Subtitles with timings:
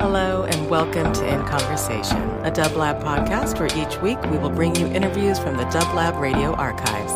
[0.00, 4.76] Hello and welcome to In Conversation, a dublab podcast where each week we will bring
[4.76, 7.12] you interviews from the dublab radio archives.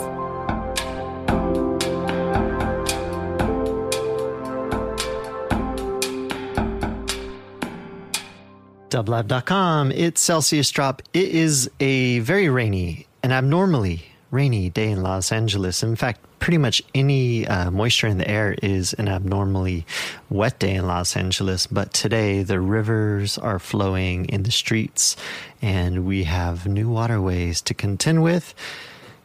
[8.91, 9.92] Dublab.com.
[9.92, 11.02] It's Celsius Drop.
[11.14, 15.84] It is a very rainy, an abnormally rainy day in Los Angeles.
[15.84, 19.87] In fact, pretty much any uh, moisture in the air is an abnormally
[20.28, 21.69] wet day in Los Angeles.
[21.69, 25.16] But today, the rivers are flowing in the streets,
[25.62, 28.55] and we have new waterways to contend with.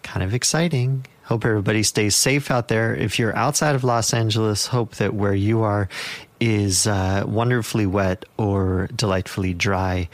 [0.03, 1.08] Kind of exciting.
[1.23, 2.95] Hope everybody stays safe out there.
[2.95, 5.89] If you're outside of Los Angeles, hope that where you are
[6.39, 10.08] is uh, wonderfully wet or delightfully dry.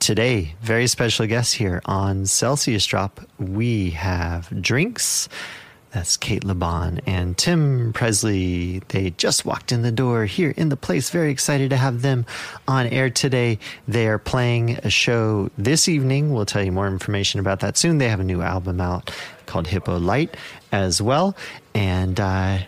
[0.00, 3.20] Today, very special guest here on Celsius Drop.
[3.38, 5.28] We have drinks.
[5.98, 8.80] That's Cate Le Bon and Tim Presley.
[8.86, 11.10] They just walked in the door here in the place.
[11.10, 12.24] Very excited to have them
[12.68, 13.58] on air today.
[13.88, 16.32] They are playing a show this evening.
[16.32, 17.98] We'll tell you more information about that soon.
[17.98, 19.10] They have a new album out
[19.46, 20.36] called Hippo Lite
[20.70, 21.36] as well.
[21.74, 22.58] And uh,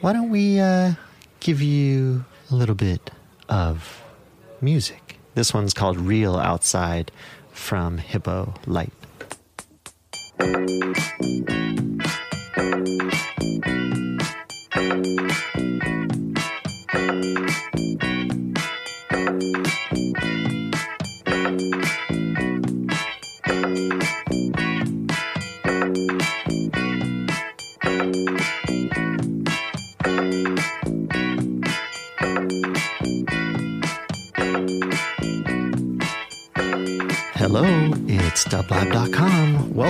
[0.00, 0.94] why don't we uh,
[1.38, 3.12] give you a little bit
[3.48, 4.02] of
[4.60, 5.20] music?
[5.36, 7.12] This one's called Real Outside
[7.52, 8.92] from Hippo Lite.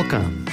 [0.08, 0.46] Welcome.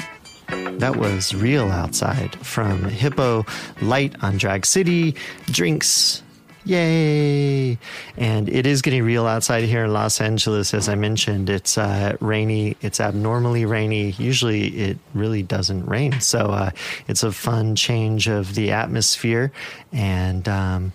[0.79, 3.45] That was Real Outside from Hippo
[3.83, 5.13] Lite on Drag City.
[5.45, 6.23] Drinks.
[6.65, 7.77] Yay!
[8.17, 10.73] And it is getting real outside here in Los Angeles.
[10.73, 12.77] As I mentioned, it's uh, rainy.
[12.81, 14.15] It's abnormally rainy.
[14.17, 16.19] Usually it really doesn't rain.
[16.19, 16.71] So uh,
[17.07, 19.51] it's a fun change of the atmosphere.
[19.91, 20.93] And um,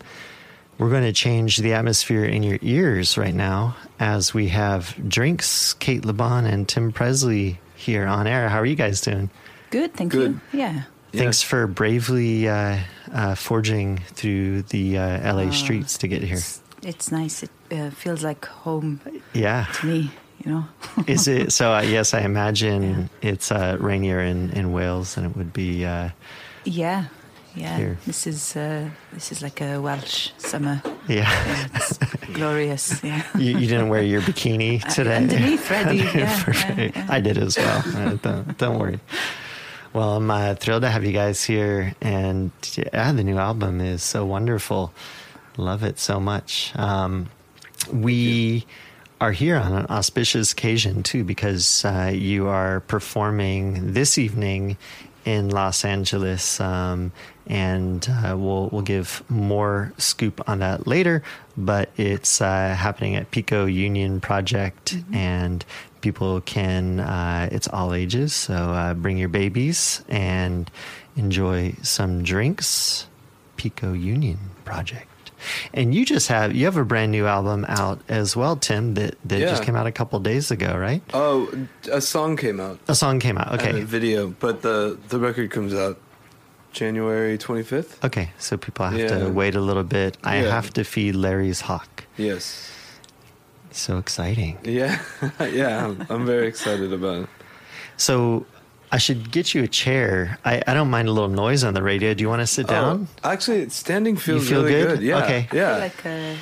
[0.78, 5.75] we're going to change the atmosphere in your ears right now as we have drinks.
[5.75, 8.49] Cate Le Bon and Tim Presley here on air.
[8.49, 9.31] How are you guys doing?
[9.71, 10.41] Good, thank Good.
[10.53, 10.59] you.
[10.61, 10.83] Yeah.
[11.12, 12.78] Thanks for bravely uh,
[13.12, 16.37] uh, forging through the uh, LA streets to get here.
[16.37, 17.43] It's, it's nice.
[17.44, 19.00] It uh, feels like home
[19.33, 19.67] Yeah.
[19.81, 20.11] to me,
[20.44, 20.65] you know.
[21.06, 21.72] Is it so?
[21.72, 25.87] Uh, yes, I imagine it's uh, rainier in, in Wales than it would be.
[25.87, 26.11] Uh,
[26.65, 27.06] yeah.
[27.54, 27.76] Yeah.
[27.76, 27.98] Here.
[28.06, 30.81] This is uh, this is like a Welsh summer.
[31.09, 31.28] yeah.
[31.47, 31.98] Yeah, it's
[32.32, 33.03] glorious.
[33.03, 33.22] Yeah.
[33.36, 35.16] You, you didn't wear your bikini today.
[35.16, 37.06] underneath, ready, yeah, yeah, yeah.
[37.08, 37.82] I did as well.
[37.97, 39.00] Uh, don't, don't worry.
[39.92, 44.03] Well, I'm uh, thrilled to have you guys here, and yeah, the new album is
[44.03, 44.92] so wonderful.
[45.56, 46.72] Love it so much.
[46.76, 47.31] Um,
[47.92, 48.66] we
[49.20, 54.76] are here on an auspicious occasion too, because uh, you are performing this evening
[55.28, 57.12] in Los Angeles, um,
[57.47, 61.22] and uh, we'll we'll give more scoop on that later.
[61.55, 65.62] But it's uh, happening at Pico Union Project, and
[66.00, 67.00] people can.
[67.00, 70.71] Uh, it's all ages, so uh, bring your babies and
[71.15, 73.06] enjoy some drinks.
[73.59, 75.09] Pico Union Project.
[75.72, 78.94] And you just have you have a brand new album out as well, Tim.
[78.94, 81.03] That that just came out a couple days ago, right?
[81.15, 81.49] Oh,
[81.93, 82.78] a song came out.
[82.88, 83.53] A song came out.
[83.54, 85.99] Okay, a video, but the the record comes out
[86.72, 88.04] January 25th.
[88.04, 88.31] okay.
[88.38, 89.19] So people have Yeah.
[89.19, 90.16] to wait a little bit.
[90.22, 90.50] I Yeah.
[90.50, 92.05] have to feed Larry's hawk.
[92.16, 92.70] Yes.
[93.70, 94.58] So exciting.
[94.64, 94.99] Yeah.
[95.40, 95.85] yeah.
[95.87, 97.29] I'm, I'm very excited about it.
[97.96, 98.44] So
[98.90, 100.38] I should get you a chair.
[100.44, 102.14] I, I don't mind a little noise on the radio.
[102.14, 103.08] Do you want to sit oh, down?
[103.23, 104.99] Oh, actually, standing feels feel really good?
[104.99, 105.02] good.
[105.02, 105.25] Yeah.
[105.25, 105.38] Okay.
[105.38, 106.37] I feel Yeah.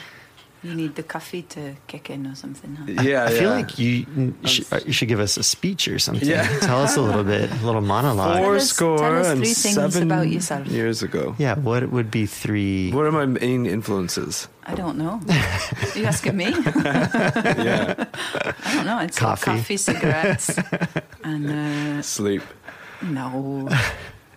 [0.66, 2.76] Like you need the coffee to kick in or something.
[2.76, 3.02] Huh?
[3.02, 3.24] yeah.
[3.24, 3.56] I feel yeah.
[3.56, 6.28] like you you should, you should give us a speech or something.
[6.28, 6.46] Yeah.
[6.60, 8.38] Tell us a little bit, a little monologue.
[8.38, 10.66] Four Tell us- score tell us and three things seven about yourself.
[10.66, 11.34] years ago.
[11.38, 12.90] Yeah, what would be three?
[12.92, 14.48] What are my main influences?
[14.64, 15.20] I don't know.
[15.94, 16.50] you asking me?
[16.50, 18.04] Yeah.
[18.64, 18.98] I don't know.
[19.00, 19.50] It's Coffee.
[19.50, 20.50] like coffee, cigarettes,
[21.22, 21.46] and
[21.98, 22.42] uh, Sleep.
[23.02, 23.69] no,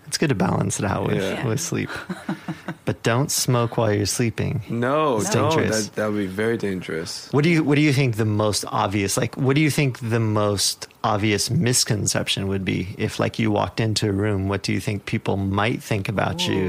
[0.10, 1.46] It's good to balance it out with, Yeah.
[1.46, 1.90] with sleep.
[2.86, 4.64] but don't smoke while you're sleeping.
[4.68, 5.52] No, It's don't.
[5.52, 5.86] dangerous.
[5.90, 7.30] That that would be very dangerous.
[7.32, 10.00] What do you what do you think the most obvious like what do you think
[10.00, 14.74] the most obvious misconception would be if like you walked into a room what do
[14.74, 16.66] you think people might think about you?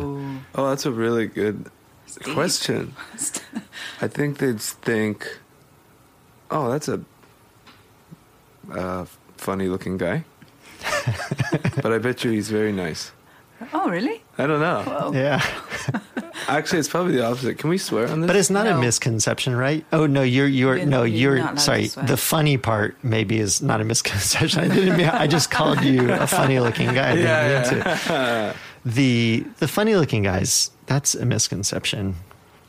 [0.55, 1.65] Oh, that's a really good
[2.05, 2.35] Steve.
[2.35, 2.93] question.
[4.03, 5.39] I think they'd think,
[6.51, 7.01] "Oh, that's a
[8.71, 9.07] uh,
[9.37, 10.25] funny-looking guy,"
[11.83, 13.13] but I bet you he's very nice.
[13.73, 14.23] Oh, really?
[14.39, 14.83] I don't know.
[14.83, 15.13] Whoa.
[15.13, 15.45] Yeah.
[16.49, 17.59] Actually, it's probably the opposite.
[17.59, 18.27] Can we swear on this?
[18.29, 19.85] But it's not a misconception, right?
[19.93, 22.07] Oh no, you're you're You're- no, you're you're not allowed to sorry.
[22.07, 24.61] The funny part maybe is not a misconception.
[24.71, 27.11] I didn't mean I just called you a funny looking guy.
[27.11, 28.57] I didn't Yeah, mean to.
[28.87, 32.15] The the funny looking guys, that's a misconception.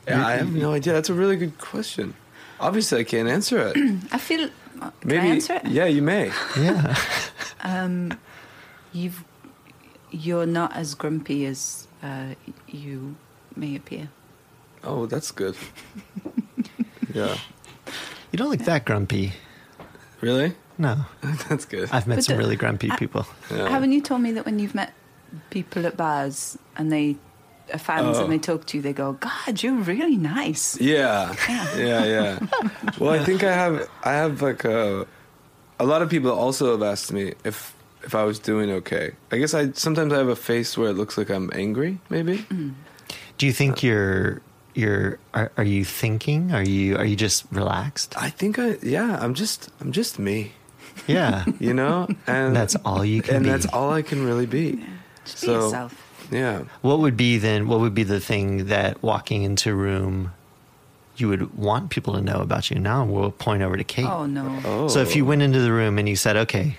[0.06, 0.92] yeah, I have no idea.
[0.92, 2.14] That's a really good question.
[2.60, 3.76] Obviously, I can't answer it.
[4.12, 4.50] I feel.
[4.78, 5.20] Can Maybe.
[5.20, 5.64] I answer it?
[5.66, 6.30] Yeah, you may.
[6.58, 6.96] Yeah.
[7.62, 8.12] Um,
[8.92, 9.24] you've
[10.12, 12.34] you're not as grumpy as uh,
[12.68, 13.16] you
[13.56, 14.08] may appear.
[14.84, 15.56] Oh, that's good.
[17.14, 17.36] yeah.
[18.30, 19.32] You don't look that grumpy.
[20.20, 20.54] Really?
[20.78, 20.96] No.
[21.48, 21.88] that's good.
[21.92, 23.26] I've met But some the- really grumpy I- people.
[23.50, 23.68] Yeah.
[23.68, 24.92] Haven't you told me that when you've met
[25.50, 27.16] people at bars and they
[27.72, 28.24] are fans Oh.
[28.24, 31.76] and they talk to you, they go, "God, you're really nice." Yeah, Yeah.
[31.76, 32.38] yeah, yeah.
[32.98, 33.88] well, I think I have.
[34.04, 35.06] I have like a.
[35.80, 37.74] A lot of people also have asked me if
[38.04, 39.12] if I was doing okay.
[39.30, 41.98] I guess I sometimes I have a face where it looks like I'm angry.
[42.10, 42.38] Maybe.
[42.38, 42.70] Mm-hmm.
[43.38, 44.42] Do you think you're
[44.74, 46.52] you're are, are you thinking?
[46.52, 48.14] Are you are you just relaxed?
[48.16, 48.76] I think I.
[48.82, 49.70] Yeah, I'm just.
[49.80, 50.52] I'm just me.
[51.06, 51.44] Yeah.
[51.60, 53.50] You know, and that's all you can and be.
[53.50, 54.84] that's all I can really be.
[55.24, 56.08] Just be So- yourself.
[56.30, 56.64] Yeah.
[56.80, 57.68] What would be then?
[57.68, 60.32] What would be the thing that walking into a room
[61.16, 62.78] you would want people to know about you?
[62.78, 64.06] Now we'll point over to Cate.
[64.06, 64.58] Oh no.
[64.64, 64.88] Oh.
[64.88, 66.78] So if you went into the room and you said, "Okay,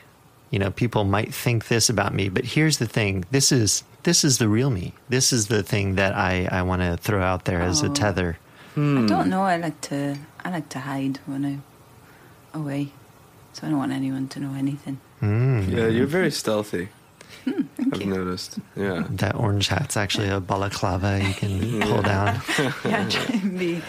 [0.53, 4.23] you know, people might think this about me, but here's the thing: this is this
[4.23, 4.93] is the real me.
[5.09, 7.93] This is the thing that I I want to throw out there as a Oh.
[7.93, 8.37] tether."
[8.75, 9.03] Hmm.
[9.03, 9.43] I don't know.
[9.43, 10.15] I like to.
[10.45, 11.63] I like to hide when I'm
[12.53, 12.91] away,
[13.53, 14.97] so I don't want anyone to know anything.
[15.21, 15.69] Mm.
[15.71, 16.89] Yeah, you're very stealthy.
[17.45, 18.13] Hmm, Thank I've you.
[18.13, 18.59] noticed.
[18.75, 19.03] Yeah.
[19.09, 22.41] That orange hat's actually a balaclava you can pull down.
[22.85, 23.81] yeah, I try and be.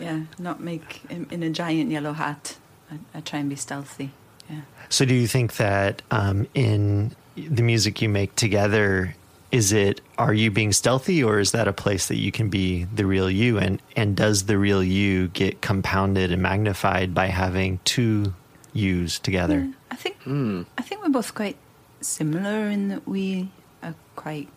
[0.00, 2.56] Yeah, not make in, in a giant yellow hat.
[2.92, 4.10] I, I try and be stealthy.
[4.50, 4.60] Yeah.
[4.88, 9.14] So, do you think that um, in the music you make together,
[9.50, 12.84] is it are you being stealthy, or is that a place that you can be
[12.84, 13.58] the real you?
[13.58, 18.34] And and does the real you get compounded and magnified by having two
[18.72, 19.60] yous together?
[19.60, 20.16] Yeah, I think.
[20.22, 20.62] Hmm.
[20.78, 21.56] I think we're both quite
[22.00, 23.50] similar in that we
[23.82, 24.48] are quite.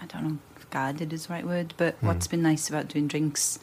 [0.00, 2.06] I don't know if guarded is the right word, but Hmm.
[2.08, 3.58] what's been nice about doing drinks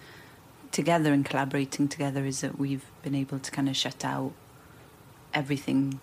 [0.72, 4.32] together and collaborating together is that we've been able to kind of shut out
[5.34, 6.00] everything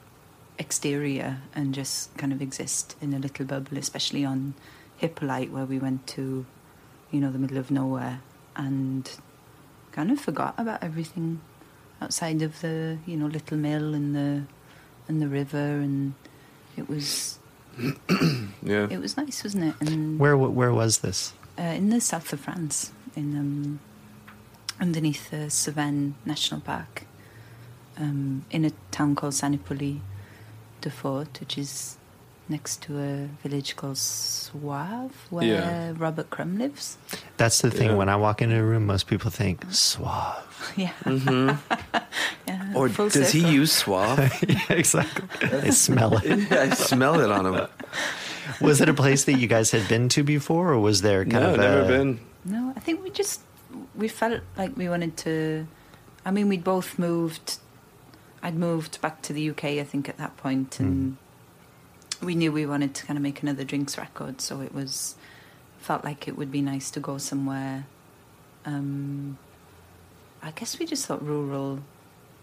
[0.59, 4.55] exterior and just kind of exist in a little bubble, especially on
[4.97, 6.47] Hippo Lite, where we went to,
[7.11, 8.21] you know, the middle of nowhere
[8.57, 9.11] and
[9.93, 11.41] kind of forgot about everything
[12.01, 14.43] outside of the, you know, little mill and the
[15.09, 16.15] and the river, and
[16.77, 17.39] it was
[18.63, 18.89] Yeah.
[18.91, 19.75] it was nice, wasn't it?
[19.81, 21.33] And Where where was this?
[21.59, 23.81] uh, in the south of France, in um,
[24.81, 27.05] underneath the Cevennes National Park,
[27.99, 30.01] um, in a town called Saint-Hippolyte
[30.81, 31.97] de Fort, which is
[32.49, 35.93] next to a village called Sauve, where Yeah.
[35.97, 36.97] Robert Crumb lives.
[37.37, 37.91] That's the thing.
[37.91, 37.97] Yeah.
[37.97, 40.43] When I walk into a room, most people think suave.
[40.77, 41.51] Yeah, hmm
[42.49, 42.73] yeah.
[42.75, 44.33] Or full does he use suave?
[44.49, 45.29] yeah, exactly.
[45.51, 46.25] I smell it.
[46.51, 47.69] yeah, I smell it on him.
[48.61, 51.45] Was it a place that you guys had been to before, or was there kind
[51.45, 52.21] of no, never a, been.
[52.45, 53.41] No, I think we just
[53.95, 55.67] we felt like we wanted to.
[56.25, 57.59] I mean, we'd both moved.
[58.43, 61.17] I'd moved back to the UK, I think, at that point, and
[62.23, 64.41] we knew we wanted to kind of make another drinks record.
[64.41, 65.17] So it was
[65.79, 67.87] felt like it would be nice to go somewhere.
[68.65, 69.39] Um,
[70.43, 71.81] I guess we just thought rural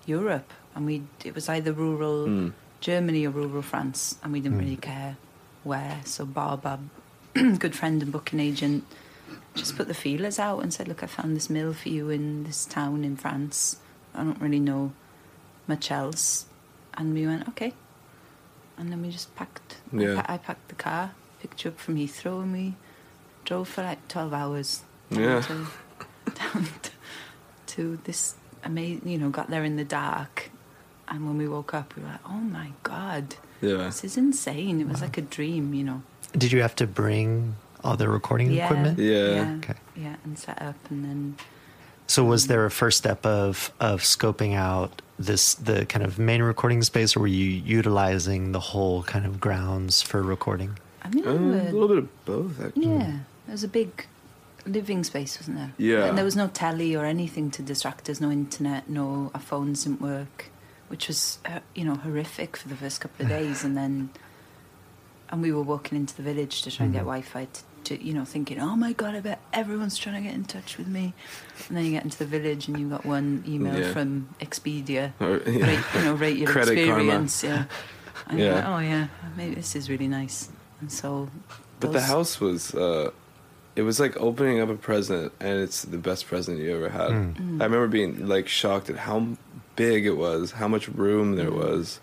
[0.06, 2.50] Europe, and we it was either rural Hmm.
[2.82, 4.62] Germany or rural France, and we didn't Mm.
[4.62, 5.16] really care
[5.64, 6.02] where.
[6.06, 6.80] So Barbab,
[7.34, 8.84] good friend and booking agent,
[9.56, 12.44] just put the feelers out and said, "Look, I found this mill for you in
[12.44, 13.78] this town in France.
[14.14, 14.92] I don't really know
[15.68, 16.46] much else."
[16.96, 17.74] And we went, "Okay."
[18.78, 19.78] And then we just packed.
[19.94, 20.22] I Yeah.
[20.22, 22.76] pa- I packed the car, picked you up from Heathrow, and we
[23.46, 24.82] drove for like twelve hours.
[25.12, 25.42] down Yeah.
[25.42, 25.68] To,
[26.34, 26.92] down to,
[27.68, 30.50] to this amazing, you know, got there in the dark,
[31.08, 33.86] and when we woke up, we were like, "Oh my god, Yeah.
[33.90, 36.02] this is insane!" It was like a dream, you know.
[36.36, 38.98] Did you have to bring all the recording Yeah, equipment?
[38.98, 39.36] Yeah.
[39.36, 39.76] yeah, Okay.
[39.96, 41.36] yeah, and set up, and then
[42.08, 46.42] So was there a first step of of scoping out this the kind of main
[46.42, 47.46] recording space, or were you
[47.78, 50.78] utilizing the whole kind of grounds for recording?
[51.04, 52.88] I mean, Uh, there a little bit of both, actually.
[52.88, 53.12] yeah,
[53.46, 54.06] there was a big
[54.66, 55.74] living space, wasn't there?
[55.78, 56.06] Yeah.
[56.06, 59.84] And there was no telly or anything to distract us, no internet, no, our phones
[59.84, 60.50] didn't work,
[60.88, 63.64] which was, uh, you know, horrific for the first couple of days.
[63.66, 64.10] And then,
[65.30, 67.08] and we were walking into the village to try and get Mm-hmm.
[67.10, 70.28] Wi Fi to, to, you know, thinking, oh my God, I bet everyone's trying to
[70.28, 71.14] get in touch with me.
[71.68, 73.94] And then you get into the village and you got one email Yeah.
[73.94, 75.14] from Expedia.
[75.20, 75.66] Or, yeah.
[75.68, 77.00] Rate, you know, rate your Credit karma.
[77.02, 77.44] experience.
[77.44, 77.66] Yeah.
[78.28, 78.56] And you're Yeah.
[78.56, 80.50] like, oh yeah, maybe this is really nice.
[80.82, 81.30] And so,
[81.80, 83.12] But the house was, uh,
[83.76, 87.12] it was like opening up a present, and it's the best present you ever had.
[87.12, 87.60] Mm.
[87.62, 89.28] I remember being like shocked at how
[89.76, 91.58] big it was, how much room there Mm.
[91.58, 92.00] was,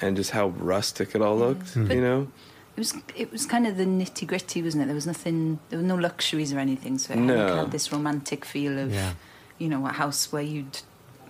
[0.00, 1.74] and just how rustic it all looked.
[1.76, 2.28] But- You know?
[2.76, 4.86] It was it was kind of the nitty gritty, wasn't it?
[4.86, 7.56] There was nothing, there were no luxuries or anything, so it had, No.
[7.56, 9.12] had this romantic feel of, Yeah.
[9.58, 10.80] you know, a house where you'd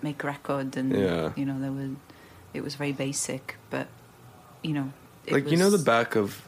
[0.02, 1.32] make a record, and Yeah.
[1.34, 1.90] you know, there were,
[2.54, 3.88] it was very basic, but
[4.62, 4.92] you know,
[5.26, 6.42] it like you know the back of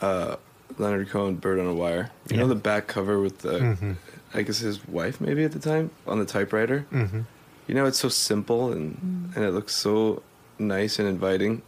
[0.00, 0.36] uh,
[0.78, 3.92] Leonard Cohen, "Bird on a Wire." You know the back cover with the, Mm-hmm.
[4.34, 6.86] I guess his wife maybe at the time on the typewriter.
[6.92, 7.20] Mm-hmm.
[7.66, 9.36] You know, it's so simple and Mm.
[9.36, 10.22] and it looks so
[10.58, 11.62] nice and inviting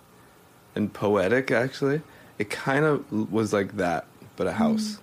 [0.75, 1.50] and poetic.
[1.50, 2.00] Actually,
[2.38, 4.06] it kind of was like that,
[4.37, 4.98] but a house.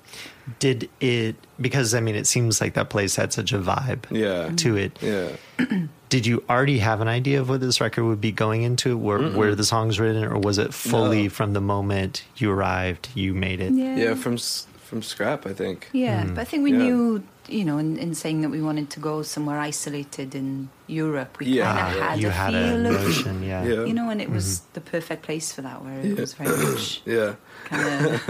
[0.60, 4.50] Did it because I mean it seems like that place had such a vibe Yeah,
[4.57, 5.00] to it.
[5.01, 5.29] yeah.
[6.10, 8.95] Did you already have an idea of what this record would be going into?
[8.95, 11.29] Where where the songs written, or was it fully No.
[11.29, 13.74] from the moment you arrived, you made it?
[13.74, 15.89] yeah, Yeah, from from scrap, I think.
[15.93, 16.24] yeah.
[16.25, 16.36] Mm.
[16.36, 16.77] But I think we Yeah.
[16.77, 21.38] knew, you know, in, in saying that we wanted to go somewhere isolated in Europe,
[21.40, 21.66] we Yeah.
[21.74, 23.64] kind of Ah, had you a had a feel of, notion, yeah.
[23.64, 23.86] Yeah.
[23.86, 24.74] you know, and it was mm-hmm.
[24.74, 26.22] the perfect place for that, where it Yeah.
[26.22, 27.36] was very much Yeah,
[27.66, 28.30] kind of.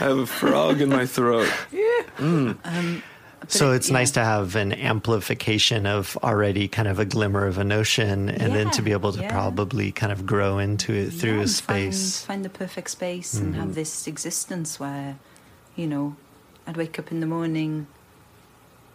[0.00, 1.46] I have a frog in my throat.
[1.46, 1.76] So
[2.16, 2.56] But mm.
[2.64, 3.02] um,
[3.54, 3.92] it- it's yeah.
[3.94, 8.54] nice to have an amplification of already kind of a glimmer of a notion, and
[8.54, 9.30] then to be able to yeah.
[9.30, 12.20] probably kind of grow into it through Yeah, a space.
[12.20, 13.60] Find, find the perfect space and Mm-hmm.
[13.60, 15.18] have this existence where,
[15.76, 16.16] you know,
[16.66, 17.86] I'd wake up in the morning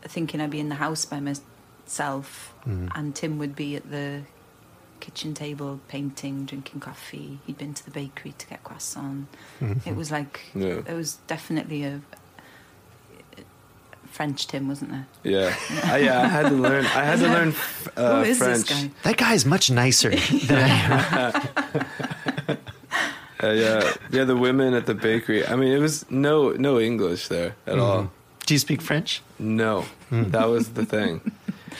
[0.04, 2.90] thinking I'd be in the house by myself, Mm.
[2.96, 4.22] and Tim would be at the
[5.00, 7.40] kitchen table painting, drinking coffee.
[7.46, 9.28] He'd been to the bakery to get croissant.
[9.62, 9.88] Mm-hmm.
[9.90, 10.82] It was like Yeah.
[10.88, 12.02] it was definitely a
[14.16, 15.08] French Tim, wasn't there?
[15.24, 16.22] Yeah, I, yeah.
[16.22, 16.86] I had to learn.
[16.86, 17.54] I had to learn
[17.98, 18.70] uh, Who is French.
[18.70, 18.92] this guy?
[19.04, 22.58] That guy's much nicer than I
[23.44, 24.24] Uh, yeah, yeah.
[24.24, 25.46] The women at the bakery.
[25.46, 28.10] I mean, it was no no English there at all.
[28.46, 29.22] Do you speak French?
[29.38, 31.20] No, that was the thing.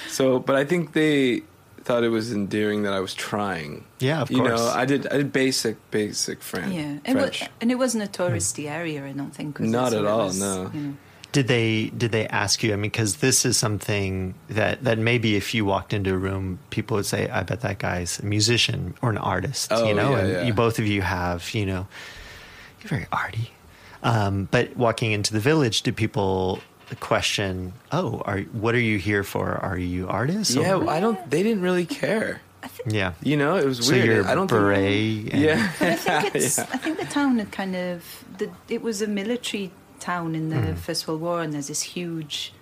[0.10, 1.44] So, but I think they
[1.86, 3.86] thought it was endearing that I was trying.
[4.00, 4.38] Yeah, of course.
[4.38, 5.08] you know, I did.
[5.08, 6.74] I did basic basic French.
[6.74, 9.06] Yeah, it was, and it wasn't a touristy area.
[9.06, 9.60] I don't think.
[9.60, 10.70] Not at all, was, no.
[10.74, 10.94] you know,
[11.36, 12.72] Did they did they ask you?
[12.72, 16.60] I mean, because this is something that that maybe if you walked into a room,
[16.70, 20.12] people would say, "I bet that guy's a musician or an artist." Oh, you know,
[20.12, 20.44] yeah, and yeah.
[20.48, 21.88] you both of you have, you know,
[22.80, 23.52] you're very arty.
[24.02, 26.62] Um, but walking into the village, do people
[27.02, 29.46] question, "Oh, are what are you here for?
[29.60, 31.20] Are you artists?" Yeah, or- I don't.
[31.30, 32.40] They didn't really care.
[32.88, 33.12] yeah.
[33.22, 34.06] You know, it was So weird.
[34.08, 34.88] you're I don't beret.
[34.88, 36.60] Think, and- yeah, But I think it's.
[36.60, 38.24] I think the town had kind of.
[38.38, 39.72] The, it was a military
[40.12, 40.76] town in the Hmm.
[40.86, 42.54] First World War, and there's this huge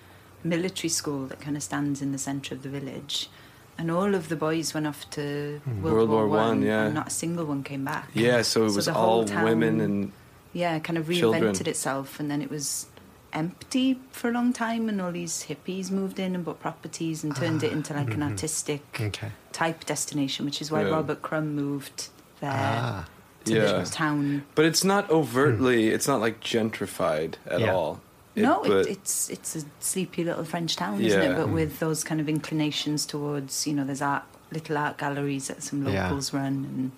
[0.44, 3.30] military school that kind of stands in the centre of the village.
[3.78, 5.84] And all of the boys went off to World, Hmm.
[5.84, 6.86] World War War One, One, yeah.
[6.86, 8.06] and not a single one came back.
[8.14, 8.42] yeah.
[8.44, 10.12] So it was the whole all town- women and
[10.54, 11.68] yeah, kind of reinvented children.
[11.74, 12.88] itself, and then it was
[13.34, 17.36] empty for a long time, and all these hippies moved in and bought properties and
[17.36, 19.32] turned it into like an artistic Okay.
[19.52, 20.90] type destination, which is why Mm-hmm.
[20.90, 20.96] Yeah.
[20.96, 22.10] Robert Crumb moved
[22.42, 23.06] there Ah.
[23.46, 23.80] To Yeah.
[23.84, 24.44] the town.
[24.56, 25.90] But it's not overtly.
[25.90, 27.74] It's not like gentrified at Yeah.
[27.74, 28.02] all.
[28.36, 31.36] It- no, but- it, it's it's a sleepy little French town, isn't it?
[31.36, 35.62] But with those kind of inclinations towards, you know, there's art, little art galleries that
[35.64, 36.04] some Yeah.
[36.06, 36.92] locals run, and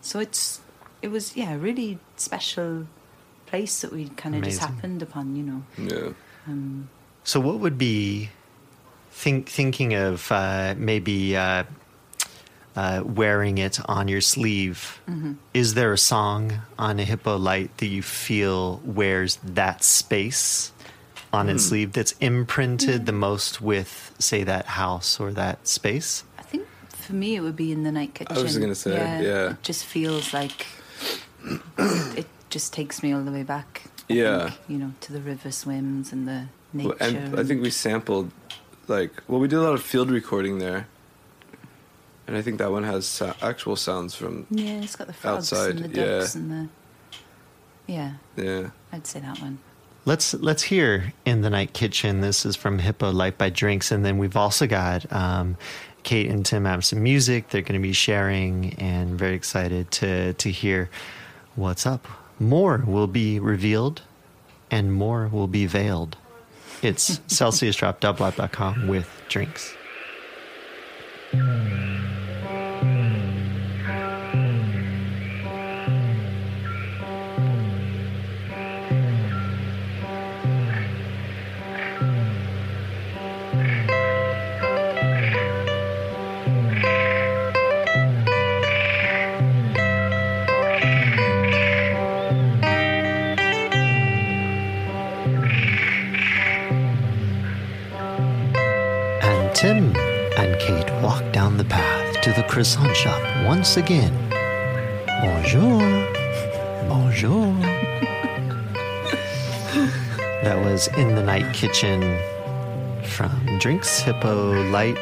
[0.00, 0.60] so it's
[1.02, 2.86] it was yeah, a really special
[3.46, 5.62] place that we kind of just happened upon, you know.
[5.76, 6.12] yeah.
[6.48, 6.88] Um,
[7.24, 8.30] So, what would be
[9.12, 11.64] think thinking of uh, maybe uh,
[12.76, 15.00] uh, wearing it on your sleeve?
[15.08, 15.34] Mm-hmm.
[15.54, 20.72] Is there a song on a Hippo Lite that you feel wears that space
[21.32, 26.24] on its sleeve that's imprinted the most with, say, that house or that space?
[26.38, 28.36] I think for me it would be in the night kitchen.
[28.36, 29.50] I was gonna say, yeah.
[29.52, 30.66] It just feels like
[31.78, 33.82] it just takes me all the way back.
[34.10, 34.50] I Yeah.
[34.50, 36.88] think, you know, to the river swims and the nature.
[36.88, 38.30] Well, and I think we sampled,
[38.88, 40.86] like, well, we did a lot of field recording there,
[42.32, 44.46] and I think that one has so- actual sounds from.
[44.50, 46.26] yeah, it's got the frogs outside, and the yeah.
[46.34, 46.68] and the
[47.86, 48.12] yeah.
[48.36, 49.58] Yeah, I'd say that one.
[50.06, 52.22] Let's let's hear in the night kitchen.
[52.22, 55.58] This is from Hippo Lite by Drinks, and then we've also got um,
[56.04, 60.32] Cate and Tim have some music they're going to be sharing, and very excited to
[60.32, 60.88] to hear
[61.54, 62.08] what's up.
[62.40, 64.00] More will be revealed,
[64.70, 66.16] and more will be veiled.
[66.80, 69.74] It's Celsius Drop CelsiusDrop.com with drinks.
[71.32, 72.26] うん。
[72.82, 73.31] うん
[102.22, 104.12] to the croissant shop once again.
[105.22, 105.80] Bonjour.
[106.88, 107.52] Bonjour.
[110.42, 112.00] that was In the Night Kitchen
[113.04, 114.96] from Drinks Hippo Lite.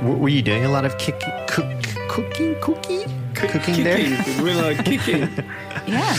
[0.00, 1.66] W- were you doing a lot of kick, cook,
[2.08, 3.04] cooking, cookie?
[3.34, 3.98] Cooking there?
[4.42, 5.28] We're like kicking.
[5.86, 6.16] Yeah,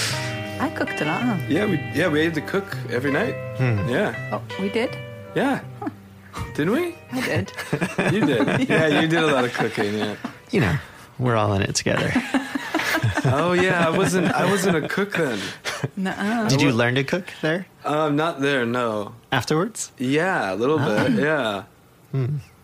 [0.59, 1.21] I cooked a lot.
[1.21, 1.37] Huh?
[1.47, 3.35] Yeah, we yeah we had to cook every night.
[3.57, 3.87] Hmm.
[3.89, 4.97] Yeah, Oh, we did.
[5.35, 5.61] yeah.
[6.55, 6.95] Didn't we?
[7.11, 7.51] I did.
[8.13, 8.69] You did.
[8.69, 9.93] Yeah, you did a lot of cooking.
[9.97, 10.15] Yeah.
[10.51, 10.75] You know,
[11.17, 12.11] we're all in it together.
[13.25, 14.31] Oh yeah, I wasn't.
[14.31, 15.39] I wasn't a cook then.
[15.97, 16.47] Nuh-uh.
[16.47, 18.65] Did you learn to cook there Um, not there.
[18.65, 19.13] No.
[19.31, 19.91] afterwards?
[19.97, 21.11] Yeah, a little bit.
[21.11, 21.63] Yeah.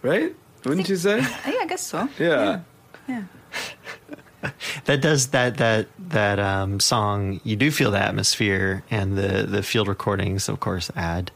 [0.01, 0.33] Right?
[0.63, 1.19] Wouldn't you say?
[1.19, 2.07] Yeah, I guess so.
[2.17, 2.61] Yeah.
[3.07, 3.23] Yeah.
[4.85, 9.61] that does that that that um, song you do feel the atmosphere and the the
[9.63, 11.31] field recordings of course add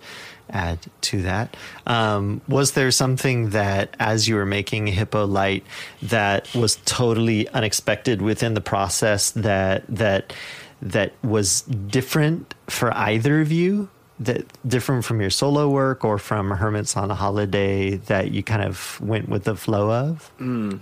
[0.51, 1.55] add to that
[1.87, 5.63] um, was there something that as you were making Hippo Lite
[6.03, 10.33] that was totally unexpected within the process that that
[10.81, 13.89] that was different for either of you
[14.19, 18.63] that different from your solo work or from hermits on a holiday that you kind
[18.63, 20.79] of went with the flow of I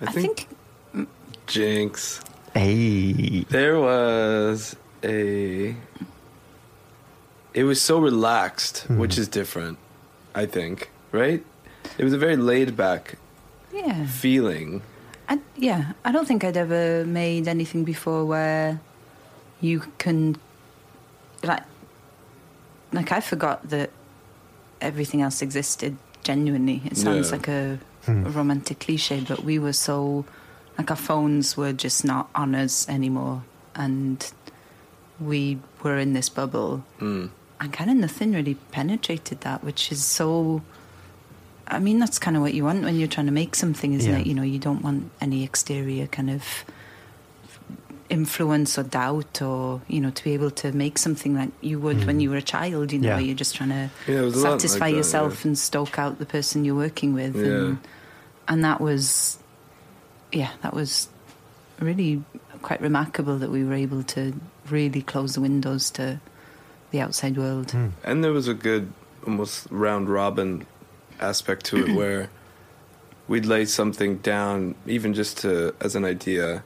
[0.00, 0.48] I think,
[0.92, 1.08] think
[1.46, 2.20] Jinx.
[2.54, 5.74] hey There was a.
[7.54, 9.78] It was so relaxed, which is different.
[10.34, 10.90] I think.
[11.12, 11.44] Right?
[11.96, 13.14] It was a very laid back
[13.72, 14.06] yeah.
[14.06, 14.82] feeling.
[15.28, 18.80] I, yeah, I don't think I'd ever made anything before where
[19.60, 20.36] you can,
[21.42, 21.62] like,
[22.92, 23.90] like I forgot that
[24.80, 25.96] everything else existed.
[26.24, 27.36] Genuinely, it sounds Yeah.
[27.36, 30.24] like a, a romantic cliche, but we were so,
[30.76, 33.42] like, our phones were just not on us anymore,
[33.74, 34.30] and
[35.20, 37.30] we were in this bubble, Mm.
[37.60, 40.62] And kind of nothing really penetrated that, which is so.
[41.66, 44.10] I mean, that's kind of what you want when you're trying to make something, isn't
[44.10, 44.20] Yeah.
[44.20, 44.26] it?
[44.26, 46.42] You know, you don't want any exterior kind of
[48.08, 52.06] influence or doubt, or you know, to be able to make something like you would
[52.06, 52.20] when hmm.
[52.20, 52.92] you were a child.
[52.92, 53.14] You know, Yeah.
[53.16, 55.48] where you're just trying to Yeah, it was a lot like satisfy that, yourself yeah.
[55.48, 57.42] and stoke out the person you're working with, Yeah.
[57.44, 57.78] and
[58.48, 59.38] and that was,
[60.32, 61.08] yeah, that was
[61.80, 62.24] really
[62.62, 64.32] quite remarkable that we were able to
[64.70, 66.18] really close the windows to
[66.90, 67.70] the outside world.
[67.70, 67.88] Hmm.
[68.04, 68.92] And there was a good,
[69.26, 70.66] almost round robin
[71.20, 72.30] aspect to it where
[73.26, 76.64] we'd lay something down, even just to as an idea,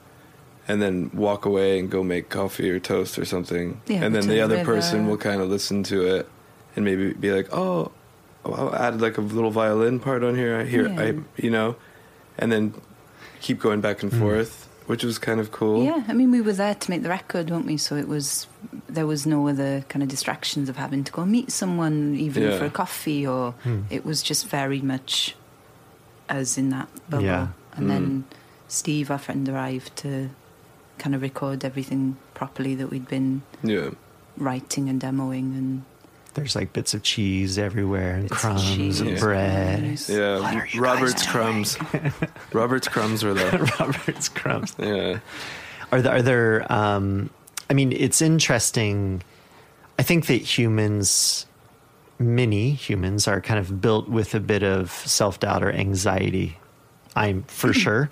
[0.69, 3.81] and then walk away and go make coffee or toast or something.
[3.87, 4.75] Yeah, and then the the other river.
[4.75, 6.29] person will kind of listen to it
[6.77, 7.91] and maybe be like, "Oh,
[8.45, 10.57] I'll add like a little violin part on here.
[10.57, 11.01] I hear, Yeah.
[11.01, 11.77] I, you know,"
[12.39, 12.75] and then
[13.41, 14.21] keep going back and hmm.
[14.21, 15.85] forth, which was kind of cool.
[15.85, 17.77] Yeah, I mean, we were there to make the record, weren't we?
[17.77, 18.47] So it was
[18.89, 22.59] there was no other kind of distractions of having to go meet someone, even Yeah.
[22.59, 23.83] for a coffee, or hmm.
[23.91, 25.35] it was just very much
[26.29, 27.25] us in that bubble.
[27.25, 27.49] Yeah.
[27.75, 28.21] And then hmm.
[28.69, 30.31] Steve, our friend, arrived to
[30.99, 33.91] kind of record everything properly that we'd been Yeah.
[34.37, 35.85] writing and demoing, and
[36.35, 39.81] There's like bits of cheese everywhere and Bits of crumbs cheese, and bread.
[39.81, 40.09] crumbs.
[40.09, 41.77] Yeah, What are you Robert's crumbs.
[42.53, 43.59] Robert's crumbs were there.
[43.81, 44.75] Robert's crumbs.
[44.79, 45.19] Yeah.
[45.93, 47.29] Are there, are there um,
[47.69, 49.23] I mean, it's interesting.
[49.99, 51.45] I think that humans,
[52.19, 56.57] many humans, are kind of built with a bit of self doubt or anxiety.
[57.15, 58.09] I'm for sure,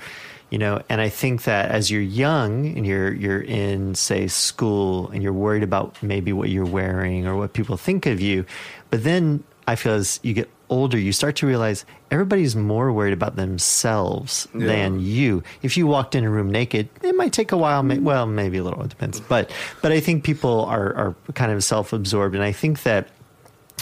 [0.50, 5.08] you know, and I think that as you're young and you're you're in say school
[5.10, 8.44] and you're worried about maybe what you're wearing or what people think of you,
[8.90, 13.12] but then I feel as you get older, you start to realize everybody's more worried
[13.12, 14.66] about themselves Yeah.
[14.66, 15.42] than you.
[15.62, 17.82] If you walked in a room naked, it might take a while.
[17.82, 18.82] May, well, maybe a little.
[18.82, 19.20] It depends.
[19.20, 19.50] But
[19.82, 23.08] but I think people are are kind of self absorbed, and I think that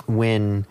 [0.07, 0.67] when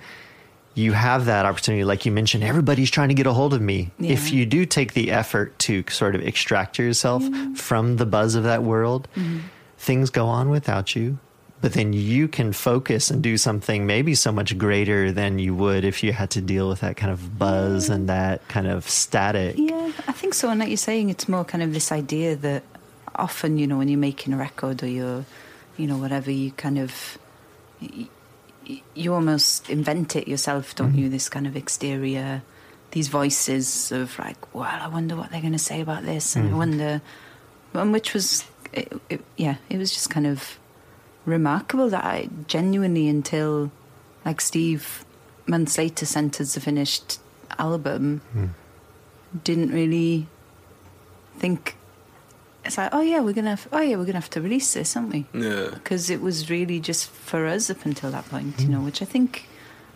[0.78, 3.90] you have that opportunity, like you mentioned, everybody's trying to get a hold of me.
[3.98, 4.14] Yeah.
[4.14, 7.56] If you do take the effort to sort of extract yourself mm-hmm.
[7.56, 9.40] from the buzz of that world, mm-hmm.
[9.80, 11.18] things go on without you.
[11.62, 15.84] but then you can focus and do something maybe so much greater than you would
[15.84, 19.56] if you had to deal with that kind of buzz and that kind of static.
[19.58, 20.50] Yeah, I think so.
[20.50, 22.64] And like you're saying, it's more kind of this idea that
[23.16, 25.26] often, you know, when you're making a record or you're,
[25.78, 27.18] you know, whatever, you kind of,
[28.96, 31.00] you, almost invent it yourself, don't Mm-hmm.
[31.00, 31.10] you?
[31.10, 32.42] This kind of exterior,
[32.92, 36.46] these voices of like, well, I wonder what they're going to say about this, and
[36.46, 36.56] Mm-hmm.
[36.56, 37.02] I wonder,
[37.74, 40.58] and which was, it, it, yeah, it was just kind of
[41.26, 43.72] remarkable that I genuinely until,
[44.26, 45.06] like Steve,
[45.46, 47.20] months later sent us the finished
[47.60, 48.22] album,
[49.44, 50.28] didn't really
[51.38, 51.76] think.
[52.68, 54.96] It's like, oh yeah, we're gonna, have, oh yeah, we're gonna have to release this,
[54.96, 55.26] aren't we?
[55.34, 55.70] Yeah.
[55.74, 59.06] because it was really just for us up until that point, you know, which I
[59.06, 59.48] think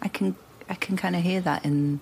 [0.01, 0.35] I can
[0.69, 1.99] I can kind of hear that in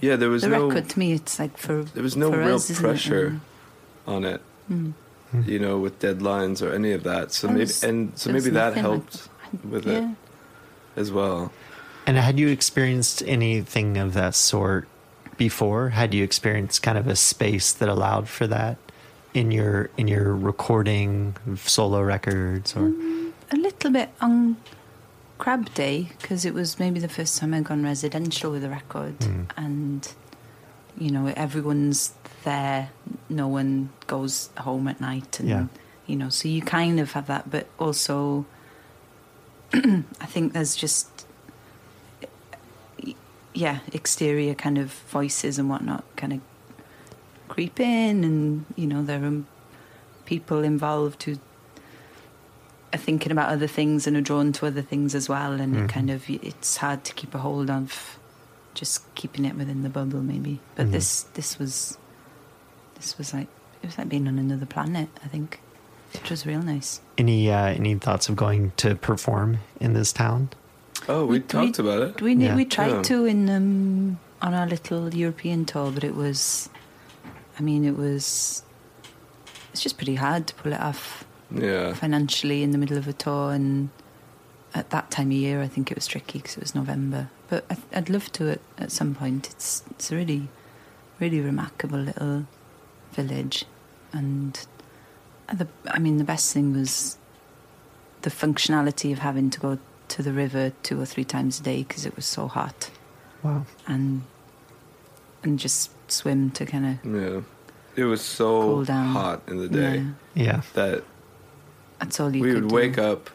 [0.00, 0.88] Yeah, there was the no record.
[0.90, 2.88] To me, it's like for there was no for real us, isn't it?
[2.88, 3.26] pressure
[4.06, 4.40] Um, on it.
[4.70, 4.92] mm.
[5.46, 7.32] You know, with deadlines or any of that.
[7.32, 9.28] So There maybe was- and so maybe that nothing like helped
[9.68, 10.10] with yeah.
[10.10, 10.16] it
[11.00, 11.50] as well.
[12.06, 14.86] And had you experienced anything of that sort
[15.36, 15.88] before?
[15.88, 18.76] Had you experienced kind of a space that allowed for that
[19.34, 22.86] in your in your recording solo records or
[23.50, 24.56] a little bit on
[25.38, 29.18] Crab Day because it was maybe the first time I'd gone residential with a record,
[29.18, 29.46] Mm.
[29.56, 30.12] and
[30.96, 32.12] you know everyone's
[32.44, 32.90] there.
[33.28, 35.66] No one goes home at night, and Yeah.
[36.06, 38.46] you know, so you kind of have that, but also
[39.74, 41.08] I think there's just
[43.52, 46.40] yeah exterior kind of voices and whatnot kind of
[47.54, 49.42] creep in, and you know there are
[50.26, 51.38] people involved who
[52.92, 55.84] are thinking about other things and are drawn to other things as well and Mhm.
[55.84, 58.18] it kind of it's hard to keep a hold of
[58.74, 60.92] just keeping it within the bubble maybe but Mhm.
[60.92, 61.98] this this was
[62.96, 63.48] this was like
[63.82, 65.60] it was like being on another planet i think
[66.14, 70.48] which was real nice any uh, any thoughts of going to perform in this town?
[71.08, 72.22] Oh, we, talked about it.
[72.22, 72.56] we Yeah.
[72.56, 73.02] we tried Yeah.
[73.10, 76.68] to in um on our little european tour but it was
[77.58, 78.62] i mean it was
[79.72, 81.92] it's just pretty hard to pull it off Yeah.
[81.94, 83.90] financially in the middle of a tour and
[84.74, 87.64] at that time of year I think it was tricky because it was November but
[87.70, 90.48] I, I'd love to at, at some point it's it's a really
[91.20, 92.46] really remarkable little
[93.12, 93.64] village
[94.12, 94.66] and
[95.52, 97.18] the I mean the best thing was
[98.22, 101.82] the functionality of having to go to the river two or three times a day
[101.84, 102.90] because it was so hot
[103.44, 103.66] Wow.
[103.86, 104.22] and
[105.44, 107.40] and just swim to kind of Yeah.
[107.96, 109.06] It was so Cool down.
[109.08, 110.60] hot in the day yeah Yeah.
[110.74, 111.04] that
[112.00, 112.74] that's all you we could would do.
[112.74, 113.30] wake up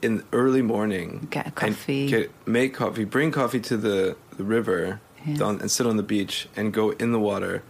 [0.00, 2.08] in the early morning, Get a and coffee.
[2.08, 5.36] get, make coffee, bring coffee to the, the river, Yeah.
[5.36, 7.62] down, and sit on the beach and go in the water,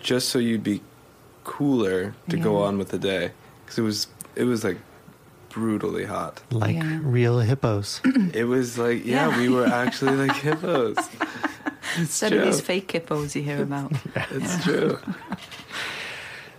[0.00, 0.82] just so you'd be
[1.42, 3.32] cooler to go on with the day,
[3.64, 4.78] because it was it was like
[5.50, 6.42] brutally hot.
[6.50, 7.00] Like Yeah.
[7.02, 8.00] real hippos.
[8.32, 9.38] It was like yeah, Yeah.
[9.38, 10.96] we were actually like hippos.
[11.92, 13.92] It's Instead of these fake hippos you hear about.
[14.30, 14.98] It's true.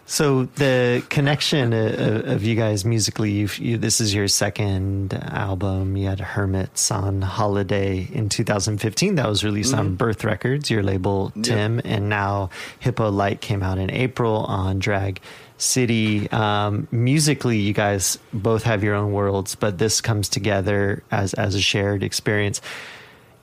[0.07, 5.97] So the connection uh, of you guys musically, you've, you, this is your second album.
[5.97, 11.31] You had Hermits on Holiday in 2015 that was released on Birth Records, your label,
[11.35, 11.43] Yep.
[11.43, 15.19] Tim, and now Hippo Lite came out in April on Drag
[15.57, 16.29] City.
[16.29, 21.55] Um, musically, you guys both have your own worlds, but this comes together as as
[21.55, 22.61] a shared experience.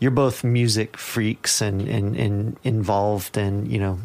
[0.02, 4.00] You're both music freaks and and, and involved in you know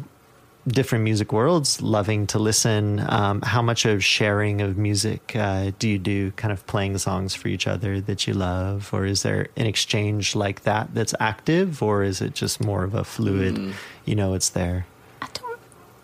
[0.68, 3.00] different music worlds, loving to listen.
[3.08, 7.34] Um, how much of sharing of music uh, do you do, kind of playing songs
[7.34, 8.90] for each other that you love?
[8.92, 11.82] Or is there an exchange like that that's active?
[11.82, 13.72] Or is it just more of a fluid, Mm.
[14.04, 14.86] you know, it's there?
[15.20, 15.60] I don't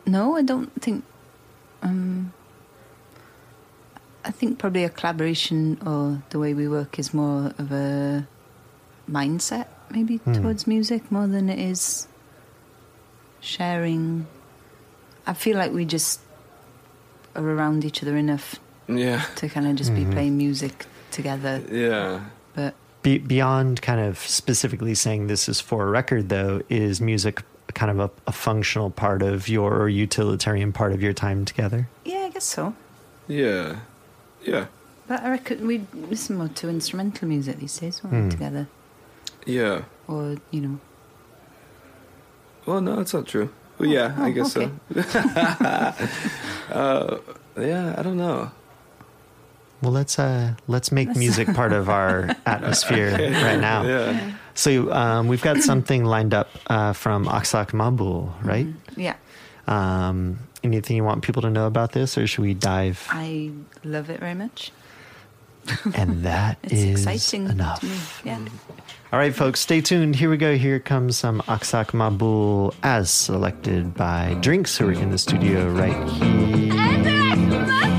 [0.06, 1.04] no, I don't think
[1.82, 2.32] um
[4.24, 8.26] I think probably a collaboration or the way we work is more of a
[9.08, 10.32] mindset maybe Hmm.
[10.34, 12.06] towards music more than it is
[13.40, 14.26] sharing
[15.26, 16.20] I feel like we just
[17.34, 18.56] are around each other enough
[18.88, 19.96] Yeah, to kind of just Mhm.
[19.96, 22.20] be playing music together yeah.
[22.54, 27.42] but Be- beyond kind of specifically saying this is for a record, though, is music
[27.74, 31.88] kind of a, a functional part of your or utilitarian part of your time together?
[32.04, 32.74] yeah I guess so
[33.26, 33.76] Yeah,
[34.44, 34.66] yeah,
[35.08, 38.68] but I reckon we listen more to instrumental music these days when we're together
[39.46, 39.82] yeah.
[40.08, 40.80] or you know
[42.66, 43.50] Well, no, it's not true.
[43.78, 44.70] Well, yeah, I oh, guess okay.
[44.94, 45.00] so.
[46.74, 47.18] uh,
[47.58, 48.50] yeah, I don't know.
[49.82, 53.82] Well, let's uh, let's make music part of our atmosphere right now.
[53.82, 54.32] Yeah.
[54.54, 58.68] So um, we've got something lined up uh, from Aksak Maboul, right?
[58.96, 59.16] yeah
[59.66, 63.06] Um, anything you want people to know about this, or should we dive?
[63.10, 63.50] I
[63.82, 64.72] love it very much.
[65.94, 68.22] and that It's exciting enough.
[68.24, 68.40] Yeah.
[69.12, 70.16] All right, folks, stay tuned.
[70.16, 70.56] Here we go.
[70.56, 76.08] Here comes some Aksak Maboul as selected by Drinks, who are in the studio right
[76.10, 77.93] here.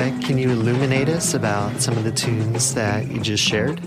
[0.00, 3.80] Uh, can you illuminate us about some of the tunes that you just shared?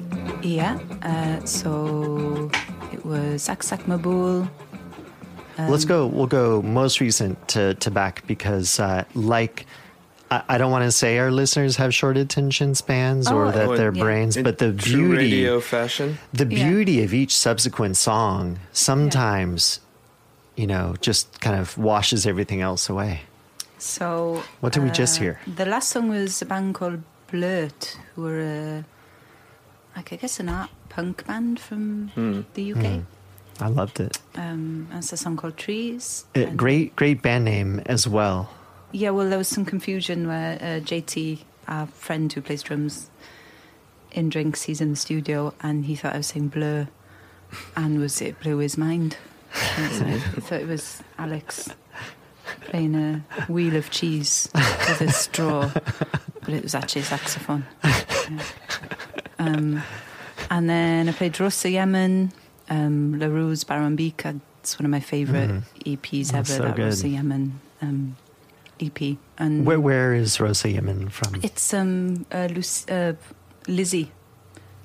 [0.43, 0.77] Yeah.
[1.01, 2.51] Uh, so
[2.91, 4.47] it was Aksak Maboul.
[5.57, 6.05] Let's go.
[6.05, 9.65] We'll go most recent to, to back because, uh, like,
[10.29, 13.67] I, I don't want to say our listeners have short attention spans or Oh, that
[13.69, 14.03] Oh, their yeah.
[14.03, 16.17] brains, In but the beauty, radio fashion.
[16.31, 16.67] the Yeah.
[16.69, 19.79] beauty of each subsequent song sometimes,
[20.55, 23.21] you know, just kind of washes everything else away.
[23.77, 25.39] So What did we just uh, hear?
[25.55, 28.85] The last song was a band called Blurt, who were a,
[29.95, 32.41] like I guess an art punk band from Hmm.
[32.53, 33.01] the UK.
[33.59, 34.17] I loved it.
[34.35, 36.25] Um, and it's a song called Trees.
[36.35, 38.49] Uh, And- great, great band name as well.
[38.91, 43.09] Yeah, well, there was some confusion where uh, JT, our friend who plays drums
[44.11, 46.87] in Drinks, he's in the studio and he thought I was saying Blur,
[47.75, 49.17] and was it blew his mind.
[49.77, 51.69] And so he thought it was Alex
[52.61, 57.65] playing a wheel of cheese with a straw, but it was actually a saxophone.
[57.83, 58.43] Yeah.
[59.39, 59.81] Um,
[60.49, 62.31] and then I played Rosa Yemen,
[62.69, 64.39] um, LaRue's Barambika.
[64.59, 65.49] It's one of my favourite
[65.85, 66.83] EPs That's ever, so that good.
[66.85, 68.15] Rosa Yemen um,
[68.79, 69.17] EP.
[69.37, 71.35] And Where, where is Rosa Yemen from?
[71.43, 73.13] it's um, uh, Luc- uh,
[73.67, 74.11] Lizzie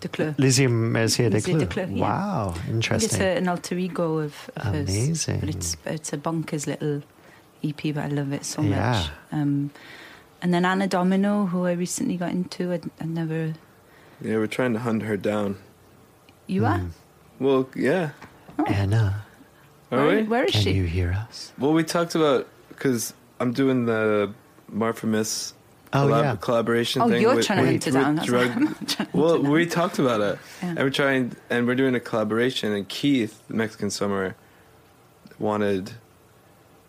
[0.00, 0.34] Descloux.
[0.38, 1.64] Lizzie Mercier de Lizzie Clou.
[1.64, 2.02] Descloux, yeah.
[2.02, 4.88] Wow, I think it's a, an alter ego of, of hers.
[4.88, 5.40] Amazing.
[5.40, 7.02] But it's it's a bonkers little
[7.62, 8.92] EP, but I love it so Yeah.
[8.92, 9.10] much.
[9.32, 9.70] Um,
[10.42, 13.54] and then Anna Domino, who I recently got into, I, I never.
[14.20, 15.56] Yeah, we're trying to hunt her down.
[16.46, 16.80] You are?
[17.38, 18.10] Well, yeah.
[18.66, 19.24] Anna,
[19.92, 20.22] Are Where, we?
[20.24, 20.72] where is can she?
[20.72, 21.52] you hear us?
[21.58, 24.32] Well, we talked about because I'm doing the
[24.68, 25.54] Martha Miss
[25.92, 26.36] Oh, collab- yeah.
[26.36, 27.22] collaboration Oh, thing.
[27.22, 28.16] you're with, trying to hunt her down.
[28.26, 29.50] Drug- what I'm trying to well, do.
[29.50, 30.68] we talked about it, Yeah.
[30.70, 32.72] and we're trying, and we're doing a collaboration.
[32.72, 34.34] And Keith, the Mexican Summer,
[35.38, 35.92] wanted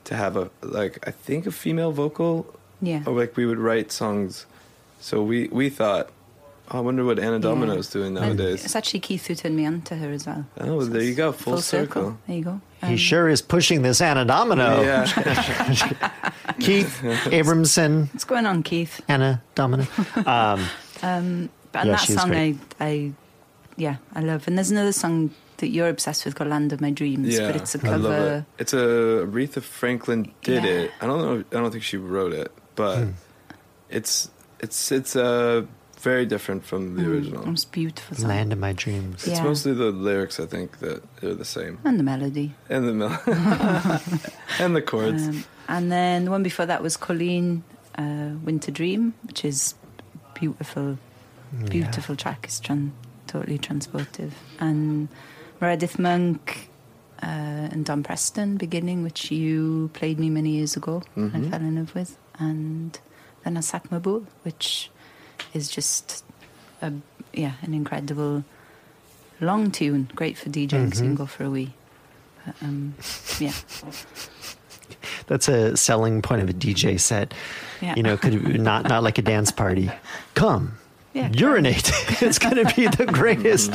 [0.06, 2.46] to have a like I think a female vocal,
[2.82, 3.04] Yeah.
[3.06, 4.46] or like we would write songs.
[5.00, 6.10] So we we thought,
[6.72, 8.66] oh, I wonder what Anna Domino's doing nowadays.
[8.66, 10.46] It's actually Keith who turned me on to her as well.
[10.60, 12.18] Oh, well, there you go, full, circle.
[12.28, 12.62] There you go.
[12.82, 14.82] he Um, sure is pushing this Anna Domino.
[14.82, 15.06] Yeah,
[16.60, 19.02] Keith Abrahamsson, What's going on, Keith?
[19.08, 19.86] Anna Domino.
[20.26, 20.66] Um,
[21.02, 22.56] Um, but Yeah, that she's song, I.
[22.80, 23.12] I,
[23.78, 24.48] yeah, I love.
[24.48, 27.56] And there's another song that you're obsessed with called "Land of My Dreams," yeah, but
[27.56, 28.46] it's a I love cover.
[28.58, 28.62] it.
[28.62, 28.78] It's a
[29.28, 30.70] Aretha Franklin did Yeah.
[30.70, 30.92] it.
[31.02, 31.44] I don't know.
[31.58, 33.12] I don't think she wrote it, but Hmm.
[33.90, 35.64] it's it's it's uh,
[36.02, 37.50] very different from the original.
[37.52, 38.30] It's beautiful song.
[38.30, 39.26] Land of my dreams.
[39.26, 39.34] Yeah.
[39.34, 40.40] It's mostly the lyrics.
[40.40, 42.54] I think that are the same, and the melody.
[42.70, 43.22] and the mel-
[44.60, 45.28] and the chords.
[45.28, 47.64] Um, and then the one before that was Colleen
[47.98, 49.76] uh, Winter Dream, which is
[50.34, 50.98] beautiful,
[51.70, 52.40] beautiful track.
[52.46, 52.92] It's tran-
[53.28, 54.32] totally transportive.
[54.60, 55.10] And
[55.62, 56.70] Meredith Monk
[57.22, 57.26] uh,
[57.72, 61.76] and Don Preston, Beginning, which you played me many years ago and I fell in
[61.76, 62.18] love with.
[62.38, 62.98] And
[63.44, 64.90] then Aksak Maboul, which
[65.54, 66.24] is just,
[66.82, 66.94] a,
[67.34, 68.46] yeah, an incredible
[69.42, 70.10] long tune.
[70.16, 71.74] Great for DJing, so you can go for a wee.
[72.46, 72.96] But, um,
[73.40, 73.54] yeah.
[75.28, 77.34] That's a selling point of a DJ set.
[77.82, 77.94] Yeah.
[77.96, 79.92] You know, could not not like a dance party.
[80.34, 80.79] Come.
[81.14, 81.30] Yeah.
[81.34, 81.92] Urinate.
[82.22, 83.72] it's going to be the greatest.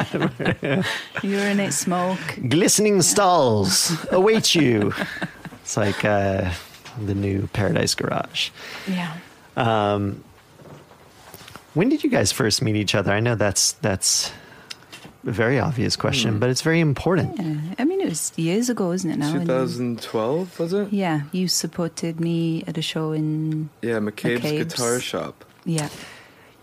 [1.25, 2.19] Urinate, smoke.
[2.49, 4.93] Glistening stalls await you.
[5.63, 6.53] It's like uh,
[7.03, 8.51] the new Paradise Garage.
[8.87, 9.17] Yeah.
[9.57, 10.23] Um,
[11.75, 13.11] when did you guys first meet each other?
[13.13, 14.31] I know that's that's
[15.27, 17.37] a very obvious question, but it's very important.
[17.39, 17.75] Yeah.
[17.79, 19.33] I mean, it was years ago, isn't it now?
[19.33, 20.93] 2012 was it?
[20.93, 23.71] yeah, you supported me at a show in.
[23.83, 24.75] Yeah, McCabe's, McCabe's.
[24.75, 25.45] Guitar Shop.
[25.65, 25.89] Yeah.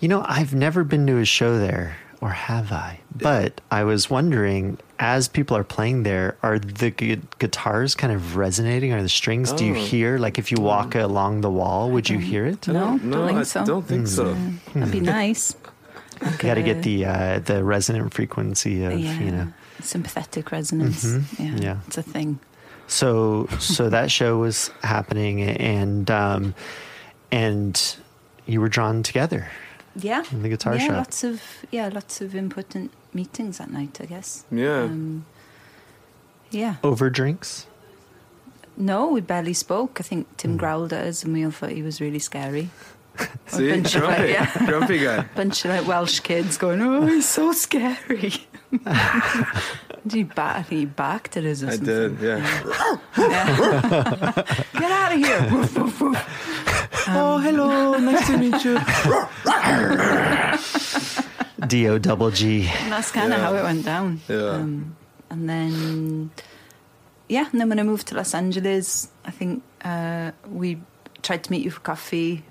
[0.02, 3.00] You know, I've never been to a show there, or have I?
[3.16, 8.36] But I was wondering, as people are playing there, are the gu- guitars kind of
[8.36, 8.94] resonating?
[8.94, 9.54] Are the strings?
[9.54, 9.80] Do you Oh.
[9.86, 12.68] hear, like, if you walk along the wall, would you hear it?
[12.68, 13.64] I No, don't, don't think I so.
[13.66, 14.36] don't think so.
[14.74, 15.56] That'd be nice.
[16.20, 19.48] You got to get the uh, the resonant frequency of, yeah, you know.
[19.82, 21.04] sympathetic resonance.
[21.06, 21.24] Mhm.
[21.40, 21.78] Yeah, Yeah.
[21.88, 22.40] it's a thing.
[22.88, 26.54] So so that show was happening, and um,
[27.32, 27.74] and
[28.46, 29.48] you were drawn together.
[29.96, 30.24] Yeah.
[30.32, 30.96] In the guitar yeah, shop.
[30.96, 34.46] lots of yeah, lots of important meetings at night, I guess.
[34.52, 34.84] Yeah.
[34.84, 35.26] Um,
[36.50, 36.76] yeah.
[36.84, 37.68] Over drinks.
[38.78, 40.00] No, we barely spoke.
[40.00, 40.28] I think.
[40.38, 42.70] Tim growled at us and we all thought he was really scary.
[43.48, 44.66] See, bunch of, grumpy, yeah.
[44.66, 45.26] grumpy guy.
[45.36, 48.34] Bunch of like Welsh kids going, Oh, he's so scary.
[50.08, 52.16] Did he back I think he backed at us or I something.
[52.16, 52.38] did, yeah.
[53.18, 54.32] Yeah.
[54.74, 55.48] Get out of here.
[55.52, 57.06] Woof, woof, woof.
[57.10, 58.80] oh, hello, nice to meet you.
[61.68, 62.68] D O double G.
[62.68, 63.46] And that's kind of Yeah.
[63.46, 64.22] how it went down.
[64.28, 64.50] Yeah.
[64.50, 64.96] Um,
[65.30, 66.32] and then,
[67.30, 70.82] yeah, and then when I moved to Los Angeles, I think uh, we
[71.22, 72.44] tried to meet you for coffee.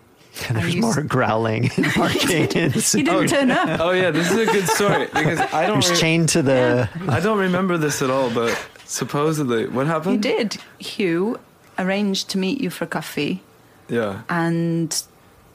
[0.49, 2.57] And I there's used- more growling and barking.
[2.57, 3.81] and He didn't turn up.
[3.81, 5.77] Oh yeah, this is a good story because I don't.
[5.77, 6.89] was re- chained to the.
[7.09, 10.25] I don't remember this at all, but supposedly, what happened?
[10.25, 10.57] You did.
[10.79, 11.39] Hugh
[11.79, 13.43] arranged to meet you for coffee,
[13.89, 14.23] Yeah.
[14.29, 15.03] and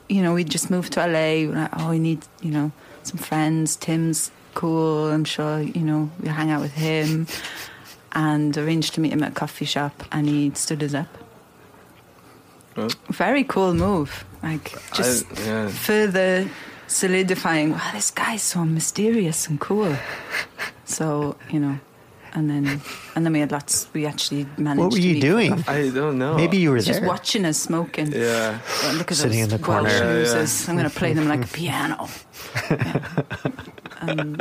[0.09, 1.47] you know we just moved to LA.
[1.47, 2.71] We're like, oh, we need you know
[3.03, 3.75] some friends.
[3.75, 5.07] Tim's cool.
[5.11, 7.27] I'm sure you know we hang out with him,
[8.11, 11.07] and arranged to meet him at a coffee shop, and he stood us up.
[12.75, 14.25] Well, Very cool move.
[14.43, 15.67] Like just I, yeah.
[15.69, 16.49] further
[16.87, 17.71] solidifying.
[17.71, 19.95] Wow, this guy's so mysterious and cool.
[20.85, 21.79] So you know,
[22.33, 22.81] and then
[23.15, 23.87] and then we had lots.
[23.93, 24.79] We actually managed.
[24.79, 25.63] What were to you doing?
[25.67, 26.35] I don't know.
[26.35, 27.07] Maybe you were Just there.
[27.09, 28.11] watching us smoking.
[28.11, 28.59] Yeah.
[28.83, 29.89] Oh, look at Sitting those in the corner.
[29.89, 30.47] Yeah, yeah.
[30.67, 32.07] I'm going to play them like a piano.
[32.69, 33.09] Yeah.
[34.01, 34.37] Um,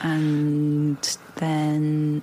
[0.00, 2.22] and then,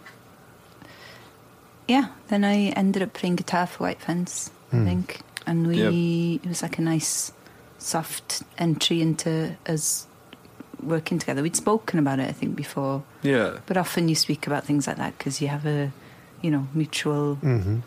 [1.88, 4.86] yeah, then I ended up playing guitar for White Fence, I Hmm.
[4.86, 5.20] think.
[5.46, 7.32] And we, it was like a nice,
[7.78, 10.08] soft entry into us
[10.82, 11.42] working together.
[11.44, 13.04] We'd spoken about it, I think, before.
[13.22, 13.58] Yeah.
[13.66, 15.92] But often you speak about things like that because you have a,
[16.42, 17.36] you know, mutual.
[17.36, 17.80] hmm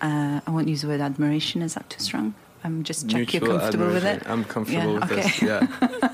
[0.00, 1.62] Uh, I won't use the word admiration.
[1.62, 2.34] Is that too strong?
[2.64, 4.26] I'm just check you're comfortable with admiration.
[4.26, 4.30] it.
[4.30, 5.42] I'm comfortable Yeah, with this.
[5.42, 5.66] Yeah.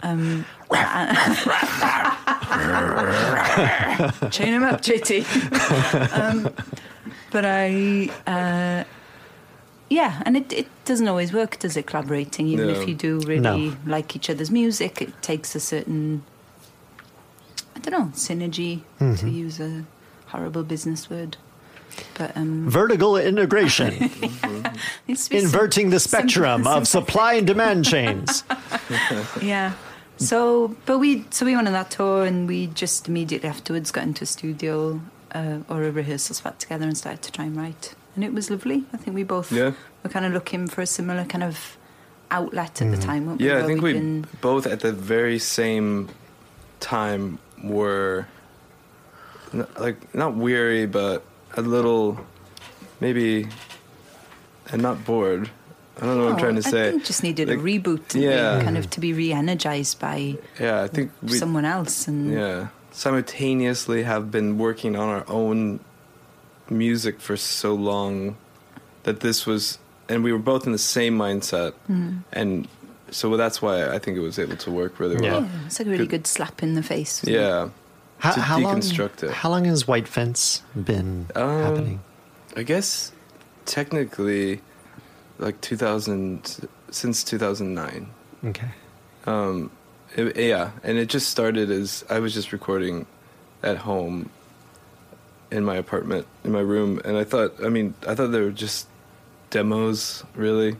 [0.00, 0.44] Um,
[4.30, 5.24] chain him up, JT.
[6.18, 6.48] um,
[7.32, 8.84] but I, uh,
[9.90, 11.86] yeah, and it, it doesn't always work, does it?
[11.86, 12.72] Collaborating, even No.
[12.74, 13.76] if you do really No.
[13.86, 16.22] like each other's music, it takes a certain,
[17.76, 19.32] I don't know, synergy to Mhm.
[19.32, 19.84] use a
[20.26, 21.36] horrible business word.
[22.14, 23.90] But um, Vertical integration,
[25.08, 28.44] needs to inverting the spectrum sim- of supply and demand chains.
[29.42, 29.72] Yeah.
[30.20, 34.02] So, but we so we went on that tour, and we just immediately afterwards got
[34.04, 35.00] into a studio
[35.32, 38.50] uh, or a rehearsal spot together and started to try and write, and it was
[38.50, 38.82] lovely.
[38.92, 39.74] I think we both Yeah.
[40.02, 41.76] were kind of looking for a similar kind of
[42.32, 43.00] outlet at the mm-hmm.
[43.00, 43.26] time.
[43.26, 46.08] weren't we, Yeah, I think we been- both at the very same
[46.80, 48.26] time were
[49.54, 51.22] n- like not weary, but
[51.56, 52.18] a little
[52.98, 53.46] maybe
[54.72, 55.48] and not bored.
[55.98, 56.90] I don't know what I'm Oh, trying to oh, I say.
[56.90, 58.58] think just needed Like, a reboot, didn't yeah.
[58.58, 58.64] we?
[58.64, 64.02] kind of to be re-energized by Yeah, I think we someone else, and yeah simultaneously
[64.02, 65.78] have been working on our own
[66.70, 68.36] music for so long
[69.04, 69.78] that this was
[70.08, 72.22] and we were both in the same mindset Mm.
[72.32, 72.68] and
[73.10, 75.32] so that's why I think it was able to work really Yeah.
[75.32, 75.42] well.
[75.42, 77.22] yeah, it's like a really Good- good slap in the face.
[77.22, 77.40] wasn't it?
[77.40, 77.68] Yeah.
[78.18, 78.78] How, To how long?
[78.78, 79.30] it.
[79.30, 82.00] How long has White Fence been Um, happening?
[82.56, 83.12] I guess
[83.64, 84.60] technically
[85.38, 88.08] like 2000 since 2009.
[88.44, 88.68] Okay.
[89.26, 89.70] Um
[90.16, 93.06] it- yeah, and it just started as I was just recording
[93.62, 94.30] at home
[95.50, 98.50] in my apartment in my room and I thought I mean I thought they were
[98.50, 98.86] just
[99.50, 100.76] demos really.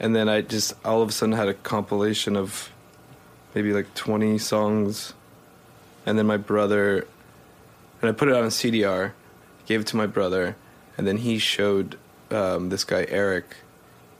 [0.00, 2.70] And then I just all of a sudden had a compilation of
[3.54, 5.14] maybe like 20 songs.
[6.06, 7.06] And then my brother
[8.00, 9.12] and I put it on a CDR
[9.66, 10.56] gave it to my brother
[10.96, 11.98] and then he showed
[12.30, 13.56] um, this guy Eric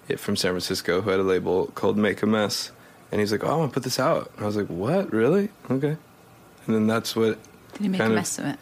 [0.08, 2.72] it from San Francisco who had a label called Make a Mess.
[3.12, 4.30] And he's like oh I want to put this out.
[4.34, 5.12] And I was like what?
[5.12, 5.50] Really?
[5.70, 5.96] Okay.
[6.66, 7.38] And then that's what
[7.74, 8.58] Did he make a of- mess of it?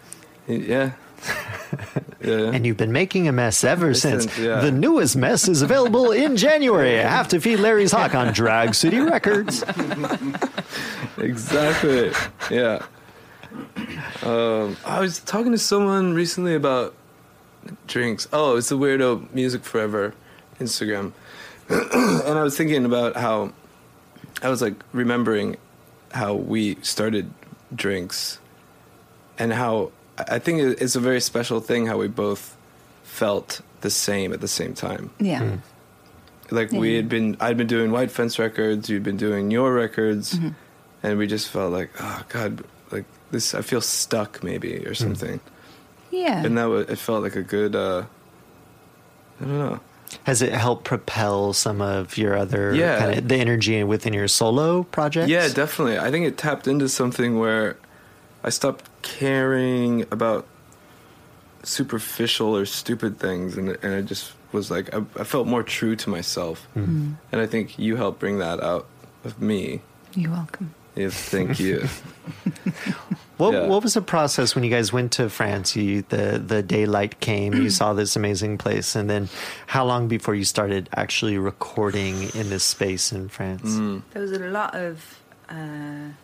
[0.49, 0.93] yeah
[2.23, 4.25] yeah And you've been making a mess ever since.
[4.25, 4.61] Since, yeah.
[4.61, 6.99] The newest mess is available in January.
[7.01, 9.63] I have to feed Larry's Hawk on Drag City Records.
[11.19, 12.13] exactly.
[12.51, 12.85] Yeah.
[14.23, 16.95] Um, I was talking to someone recently about
[17.87, 18.29] drinks.
[18.33, 20.15] Oh, it's the weirdo music forever
[20.61, 21.13] Instagram,
[21.69, 23.53] and I was thinking about how
[24.43, 25.57] I was like remembering
[26.13, 27.31] how we started
[27.75, 28.39] drinks,
[29.39, 32.57] and how I I think it's a very special thing how we both
[33.05, 35.41] felt the same at the same time Yeah.
[35.43, 35.57] Hmm.
[36.51, 40.35] like we had been i'd been doing white fence records you'd been doing your records
[40.35, 40.49] Mm-hmm.
[41.03, 45.41] and we just felt like oh god like this i feel stuck maybe or something
[46.11, 46.45] Yeah.
[46.45, 47.75] and that was, it felt like a good.
[47.77, 48.05] uh
[49.41, 49.81] I don't know.
[50.25, 52.99] Has it helped propel some of your other Yeah.
[52.99, 55.29] kind of the energy within your solo projects?
[55.29, 55.99] Yeah, definitely.
[55.99, 57.77] I think it tapped into something where
[58.47, 60.47] I stopped caring about
[61.63, 65.97] superficial or stupid things, and and I just was like, I, I felt more true
[65.97, 67.13] to myself, Mm-hmm.
[67.33, 68.87] and I think you helped bring that out
[69.25, 69.81] of me.
[70.15, 70.75] You're welcome.
[70.95, 71.87] Yes, thank you.
[73.37, 73.67] What Yeah.
[73.69, 75.77] What was the process when you guys went to France?
[75.77, 77.53] You the the daylight came.
[77.53, 79.29] you saw this amazing place, and then
[79.67, 83.69] how long before you started actually recording in this space in France?
[83.77, 85.19] Mm, There was a lot of.
[85.51, 86.15] Uh,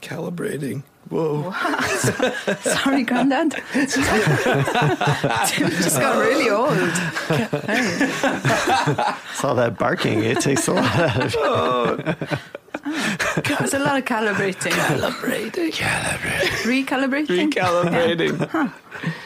[0.00, 0.82] calibrating.
[1.12, 1.52] Whoa.
[2.62, 3.52] sorry, Grandad.
[3.72, 3.86] Tim
[5.70, 6.72] just got really old.
[9.32, 10.22] It's all that barking.
[10.24, 12.14] It takes a lot out of you.
[13.58, 14.72] There's a lot of calibrating.
[14.72, 15.72] Calibrating.
[16.64, 17.52] Recalibrating.
[17.52, 18.72] Recalibrating.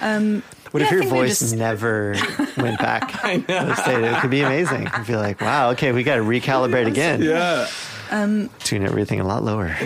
[0.00, 2.16] Um, What Yeah, if your voice just- never
[2.56, 3.24] went back?
[3.24, 3.74] I know.
[4.08, 4.88] It could be amazing.
[4.96, 7.22] You'd be like, wow, okay, we got to recalibrate again.
[7.22, 7.68] yeah.
[8.64, 9.76] Tune everything a lot lower.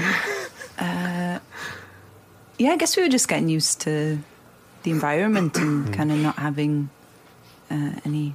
[2.60, 4.18] Yeah, I guess we were just getting used to
[4.84, 6.90] the environment and kind of not having
[7.70, 8.34] uh, any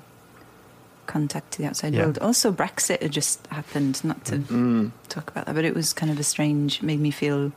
[1.05, 2.03] contact to the outside Yeah.
[2.03, 2.17] world.
[2.19, 4.03] Also, Brexit had just happened.
[4.03, 4.91] Not to Mm.
[5.09, 6.81] talk about that, but it was kind of a strange.
[6.81, 7.51] Made me feel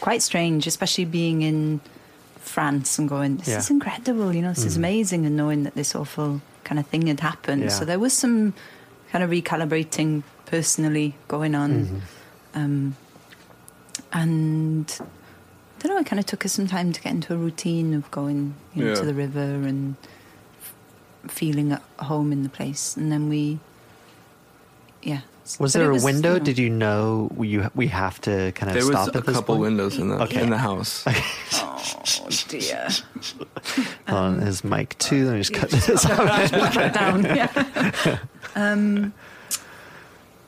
[0.00, 1.80] quite strange, especially being in
[2.38, 3.58] France and going, "This Yeah.
[3.58, 7.06] is incredible," you know, this is amazing, and knowing that this awful kind of thing
[7.08, 7.62] had happened.
[7.64, 7.68] Yeah.
[7.78, 8.54] So there was some
[9.10, 11.98] kind of recalibrating personally going on, Mm-hmm.
[12.60, 12.96] um,
[14.12, 14.86] and
[15.84, 16.00] I don't know.
[16.00, 18.84] It kind of took us some time to get into a routine of going you
[18.84, 18.96] know, Yeah.
[18.96, 19.96] to the river and
[20.60, 23.58] f- feeling at home in the place, and then we,
[25.02, 25.20] yeah.
[25.58, 26.34] Was But there it a was, window?
[26.34, 29.18] you know- Did you know you we have to kind of There was stop a
[29.18, 29.62] at this couple point?
[29.62, 30.40] windows in the Okay.
[30.42, 31.04] in the house.
[32.14, 32.88] Oh dear.
[34.06, 35.26] on his mic too.
[35.26, 36.50] Let me just cut this cut off.
[36.50, 37.24] that- cut it down.
[37.24, 38.18] Yeah.
[38.54, 39.12] Um,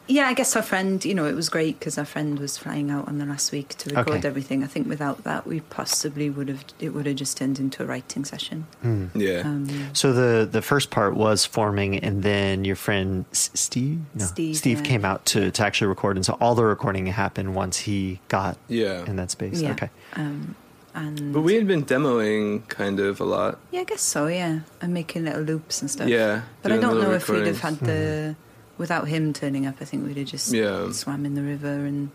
[0.07, 2.91] yeah, I guess our friend, you know, it was great because our friend was flying
[2.91, 4.29] out on the last week to record Okay.
[4.29, 4.63] everything.
[4.63, 7.87] I think without that, we possibly would have, it would have just turned into a
[7.87, 8.67] writing session.
[8.83, 9.07] Hmm.
[9.15, 9.41] Yeah.
[9.45, 14.79] Um, So the the first part was forming, and then your friend Steve, no, Steve,
[14.81, 14.83] yeah.
[14.83, 18.57] came out to to actually record, and so all the recording happened once he got
[18.69, 19.05] yeah.
[19.09, 19.61] in that space.
[19.63, 19.73] yeah.
[19.73, 20.55] Okay, Um,
[20.95, 23.59] and But we had been demoing kind of a lot.
[23.73, 24.27] yeah, I guess so.
[24.29, 26.09] Yeah, and making little loops and stuff.
[26.09, 26.43] Yeah.
[26.63, 28.37] but I don't little know if we'd have had the.
[28.79, 30.91] Without him turning up, I think we'd have just Yeah.
[30.93, 32.11] swam in the river and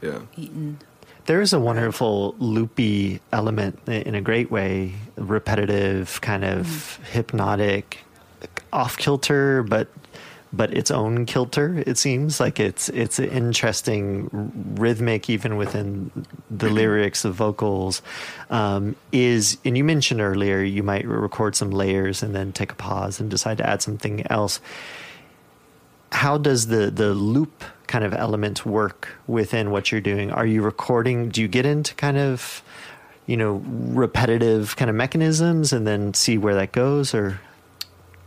[0.00, 0.20] Yeah.
[0.36, 0.78] eaten.
[1.26, 7.04] there is a wonderful loopy element in a great way, repetitive, kind of Mm-hmm.
[7.12, 7.98] hypnotic,
[8.72, 9.88] off kilter, but
[10.54, 11.82] but its own kilter.
[11.86, 14.28] It seems like it's it's interesting,
[14.76, 16.10] rhythmic even within
[16.50, 18.02] the lyrics of vocals.
[18.50, 22.74] Um, is and you mentioned earlier you might record some layers and then take a
[22.74, 24.60] pause and decide to add something else.
[26.12, 30.30] How does the the loop kind of element work within what you're doing?
[30.30, 31.28] Are you recording?
[31.30, 32.62] Do you get into kind of
[33.26, 37.40] you know repetitive kind of mechanisms and then see where that goes, or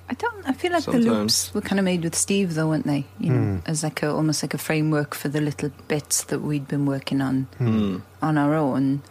[0.09, 0.47] I don't.
[0.47, 3.05] I feel like the loops were kind of made with Steve, though, weren't they?
[3.19, 3.57] You know, Hmm.
[3.65, 7.21] as like a almost like a framework for the little bits that we'd been working
[7.21, 8.01] on Mm.
[8.21, 9.01] on our own,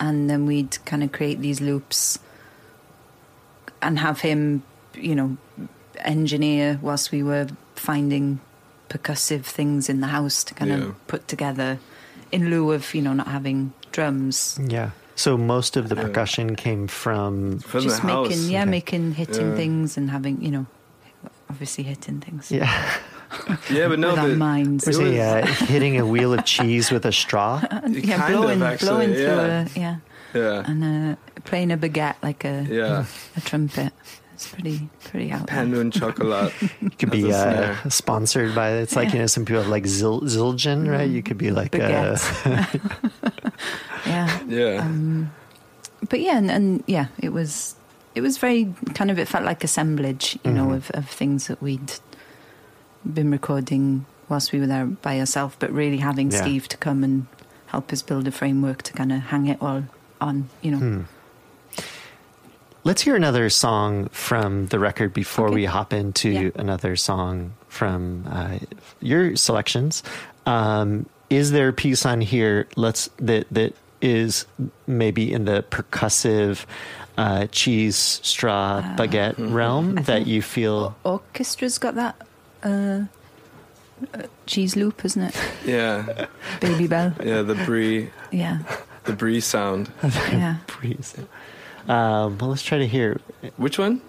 [0.00, 2.18] and then we'd kind of create these loops
[3.82, 4.62] and have him,
[4.94, 5.36] you know,
[6.00, 7.46] engineer whilst we were
[7.78, 8.40] finding
[8.88, 10.76] percussive things in the house to kind Yeah.
[10.78, 11.78] of put together,
[12.32, 14.58] in lieu of you know not having drums.
[14.66, 14.90] yeah?
[15.14, 16.02] So most of the Yeah.
[16.02, 18.28] percussion came from From Just the house.
[18.28, 18.70] making, yeah, Okay.
[18.70, 19.56] making hitting Yeah.
[19.56, 20.66] things and having, you know,
[21.50, 22.50] obviously hitting things.
[22.50, 22.70] yeah.
[23.68, 24.86] Yeah, but no, with our the, minds.
[24.86, 27.60] Was he was- uh, hitting a wheel of cheese with a straw?
[27.88, 29.96] yeah, kind blowing, of actually, blowing through a yeah,
[30.34, 33.04] yeah, and uh, playing a baguette like a yeah.
[33.36, 33.92] a trumpet.
[34.38, 35.48] It's pretty pretty out.
[35.48, 35.64] there.
[35.66, 36.54] Panun chocolate.
[36.80, 38.70] You could be a uh, sponsored by.
[38.78, 41.10] It's like you know some people have like Zil- Zildjian, right?
[41.10, 43.52] You could be like uh, Baguette.
[44.06, 45.32] Yeah, Yeah, um,
[46.08, 47.74] but yeah, and, and yeah, it was
[48.14, 50.76] it was very kind of it felt like assemblage, you know, Mhm.
[50.76, 51.92] of, of things that we'd
[53.04, 56.42] been recording whilst we were there by ourselves, but really having Yeah.
[56.42, 57.26] Steve to come and
[57.66, 59.82] help us build a framework to kind of hang it all
[60.20, 60.78] on, you know.
[60.78, 61.02] Hmm.
[62.88, 65.56] Let's hear another song from the record before Okay.
[65.56, 66.50] we hop into Yeah.
[66.54, 68.60] another song from uh,
[69.00, 70.02] your selections.
[70.46, 72.66] Um, is there a piece on here?
[72.76, 74.46] Let's that that is
[74.86, 76.64] maybe in the percussive
[77.18, 80.96] uh, cheese straw baguette realm I that you feel?
[81.04, 82.16] Orchestra's got that
[82.62, 83.00] uh,
[84.14, 85.36] uh, cheese loop, isn't it?
[85.66, 86.24] yeah,
[86.60, 87.22] Babybel.
[87.22, 87.42] yeah.
[87.42, 88.08] The brie.
[88.32, 88.60] Yeah.
[89.04, 89.92] the breeze sound.
[90.32, 90.56] Yeah.
[90.66, 91.14] Breeze.
[91.88, 93.20] Um, well, let's try to hear.
[93.56, 94.02] Which one?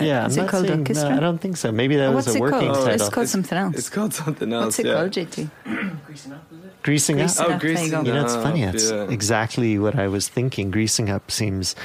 [0.00, 1.10] Yeah, is I'm it called saying- orchestra?
[1.10, 1.70] No, I don't think so.
[1.70, 2.84] Maybe that Oh, was a working called?
[2.86, 2.88] title.
[2.94, 3.76] It's called something else.
[3.76, 4.64] It's called something else.
[4.64, 4.94] What's it yeah.
[4.94, 5.50] called, JT?
[6.06, 6.42] Greasing up.
[6.82, 8.02] Greasing Oh, Up, there you greasing go.
[8.02, 8.62] You know, it's funny.
[8.62, 9.02] It's yeah.
[9.10, 10.70] exactly what I was thinking.
[10.70, 11.76] Greasing up seems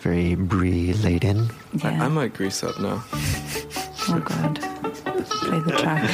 [0.00, 1.50] very brie laden.
[1.74, 2.02] Yeah.
[2.02, 3.04] I, I might grease up now.
[3.12, 4.58] oh God.
[5.44, 6.10] Play the track.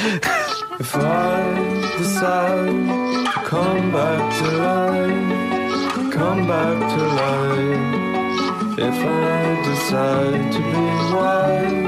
[0.79, 8.16] If I decide to come back to life, come back to life.
[8.79, 11.87] If I decide to be white,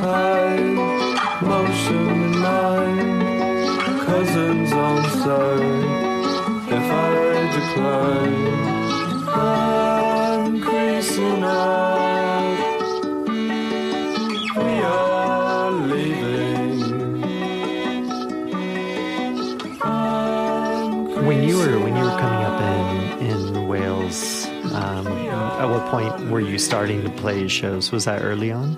[0.00, 0.60] high,
[1.42, 5.84] motion in mind, cousins on side.
[6.72, 8.54] If I decline,
[9.28, 11.95] I'm creasing up.
[25.90, 27.92] Point were you starting to play shows?
[27.92, 28.76] Was that early on?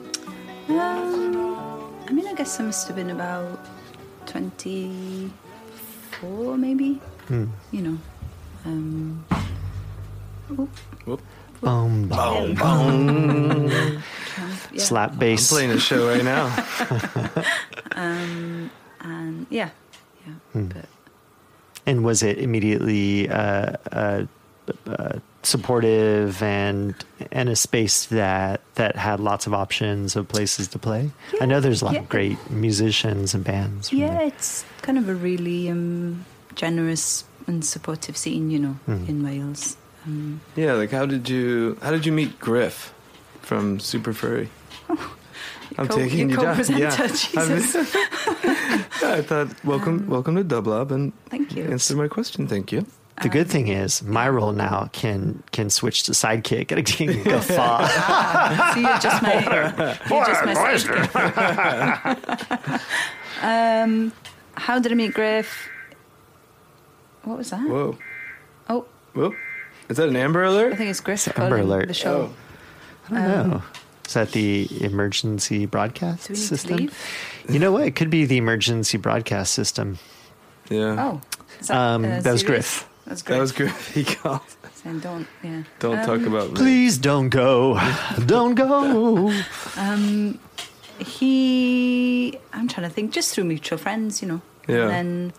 [0.68, 3.58] Um, I mean, I guess I must have been about
[4.26, 7.00] 24, maybe.
[7.28, 7.46] Hmm.
[7.72, 7.98] You know.
[8.64, 9.24] Um,
[10.50, 10.68] oop,
[11.06, 11.20] Whoop.
[11.60, 13.68] Boom, boom, Boom.
[13.68, 14.00] yeah.
[14.76, 15.48] slap I'm bass.
[15.48, 16.50] playing a show right now.
[17.96, 19.70] Um, and yeah,
[20.24, 20.34] yeah.
[20.52, 20.66] Hmm.
[20.68, 20.84] But
[21.84, 24.22] And was it immediately uh, uh,
[24.86, 26.94] uh, supportive and
[27.32, 31.10] and a space that that had lots of options of places to play?
[31.40, 32.00] I know there's a lot yeah.
[32.00, 33.92] of great musicians and bands.
[33.92, 34.26] yeah, there.
[34.26, 36.24] it's kind of a really um,
[36.54, 39.04] generous and supportive scene, you know, Hmm.
[39.08, 39.76] in Wales.
[40.06, 42.92] Um, yeah, like how did you how did you meet Gruff
[43.42, 44.48] from Super Furry?
[45.78, 46.56] I'm co- taking you you down.
[46.76, 46.90] Yeah.
[47.06, 47.74] Jesus.
[47.76, 47.86] I'm-
[49.02, 51.64] yeah, I thought welcome welcome to dublab and Thank you.
[51.64, 52.46] answer my question.
[52.48, 52.86] Thank you.
[53.22, 57.78] The good thing is, my role now can can switch to sidekick and can guffaw.
[57.90, 59.34] Ah, so you're just my,
[60.10, 62.80] you're just my sidekick.
[63.84, 64.12] um,
[64.54, 65.68] how did I meet Gruff?
[67.24, 67.68] What was that?
[67.68, 67.98] Whoa.
[68.68, 69.34] Oh, Whoop.
[69.88, 70.72] Is that an Amber Alert?
[70.72, 71.88] I think it's Gruff Amber Alert.
[71.88, 72.32] the show.
[73.10, 73.62] I don't know.
[74.06, 76.76] Is that the emergency broadcast Do we need system?
[76.76, 76.94] to leave?
[77.50, 77.82] You know what?
[77.84, 79.98] It could be the emergency broadcast system.
[80.70, 80.96] Yeah.
[80.98, 81.20] Oh,
[81.60, 82.42] is Um, uh, Um, that was?
[82.42, 82.87] Gruff.
[83.08, 83.36] That's Gruff.
[83.36, 83.70] That was good.
[83.94, 84.40] He called.
[84.74, 85.62] Saying don't, yeah.
[85.80, 86.56] Don't Um, talk about me.
[86.56, 87.80] Please don't go.
[88.26, 89.32] Don't go.
[89.76, 90.38] Um,
[90.98, 94.40] he, I'm trying to think, just through mutual friends, you know.
[94.66, 94.88] Yeah.
[94.88, 95.32] And then,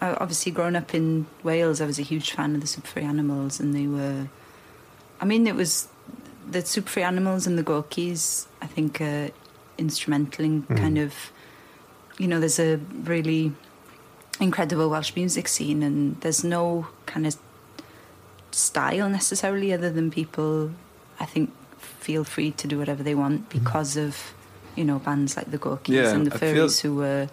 [0.00, 3.04] uh, obviously, growing up in Wales, I was a huge fan of the Super Furry
[3.06, 4.28] Animals, and they were.
[5.20, 5.88] I mean, it was
[6.50, 8.48] the Super Furry Animals and the Gorky's.
[8.60, 9.28] I think uh,
[9.78, 11.14] instrumental in kind of,
[12.18, 13.52] you know, there's a really
[14.40, 17.36] incredible Welsh music scene, and there's no kind of
[18.50, 20.70] style necessarily, other than people,
[21.20, 23.52] I think, feel free to do whatever they want mhm.
[23.52, 24.34] because of,
[24.76, 27.28] you know, bands like the Gorky's Yeah, and the I feel- Furries who were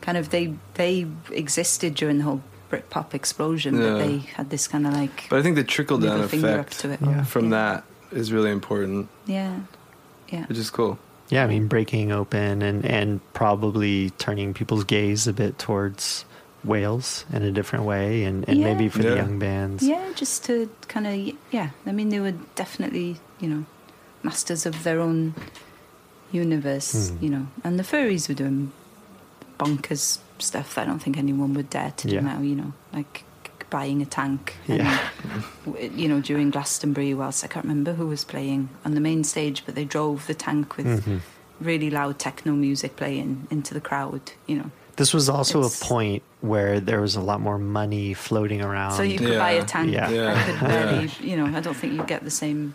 [0.00, 3.80] kind of they they existed during the whole Britpop explosion, Yeah.
[3.90, 6.48] but they had this kind of like But I think the trickle down middle finger
[6.48, 7.00] up effect to it.
[7.00, 7.24] Yeah.
[7.24, 7.50] from Yeah.
[7.50, 9.60] that is really important, Yeah,
[10.28, 10.46] yeah.
[10.46, 10.98] which is cool.
[11.28, 16.24] Yeah, I mean, breaking open and, and probably turning people's gaze a bit towards
[16.64, 18.72] Wales in a different way, and, and Yeah.
[18.72, 19.82] maybe for the young bands.
[19.82, 21.70] Yeah, just to kind of yeah.
[21.84, 23.64] I mean, they were definitely you know
[24.22, 25.34] masters of their own
[26.32, 27.24] universe, Hmm.
[27.24, 27.46] you know.
[27.64, 28.72] And the furries were doing
[29.58, 32.20] bonkers stuff that I don't think anyone would dare to Yeah.
[32.20, 32.40] do now.
[32.40, 33.24] You know, like
[33.70, 34.56] buying a tank.
[34.66, 34.98] Yeah.
[35.64, 39.24] w- You know, during Glastonbury, whilst I can't remember who was playing on the main
[39.24, 41.20] stage, but they drove the tank with Mhm.
[41.60, 44.32] really loud techno music playing into the crowd.
[44.46, 48.14] You know, This was also It's- a point where there was a lot more money
[48.14, 48.92] floating around.
[48.96, 49.38] so you could Yeah.
[49.38, 49.92] buy a tank.
[49.92, 50.08] Yeah.
[50.08, 50.34] Yeah.
[50.34, 52.72] I could barely, you know, I don't think you'd get the same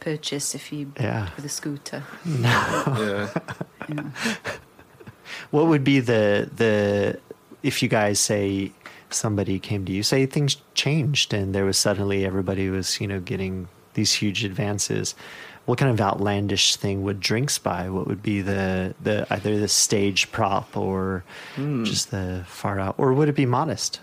[0.00, 1.28] purchase if you Yeah.
[1.36, 2.02] with a scooter.
[2.24, 3.28] Yeah.
[3.88, 4.10] You know.
[5.52, 7.18] What would be the the
[7.62, 8.72] if you guys say
[9.10, 13.20] somebody came to you say things changed and there was suddenly everybody was you know
[13.20, 15.14] getting these huge advances
[15.64, 19.68] what kind of outlandish thing would drinks buy what would be the the either the
[19.68, 21.84] stage prop or Hmm.
[21.84, 24.00] just the far out or would it be modest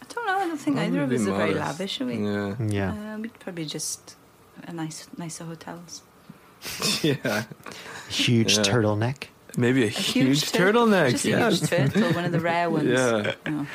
[0.00, 0.38] I don't know.
[0.38, 2.16] I don't think either of Probably us are very lavish, are we?
[2.24, 2.54] Yeah.
[2.60, 4.16] yeah Uh, we'd probably just
[4.66, 6.02] a nice, nicer hotels.
[7.02, 7.44] Yeah.
[8.08, 8.62] huge Yeah.
[8.64, 9.24] turtleneck
[9.56, 11.10] Maybe a, A huge, tur- turtleneck.
[11.10, 12.88] Just a huge turtle, one of the rare ones.
[12.88, 13.34] Yeah.
[13.46, 13.66] You know.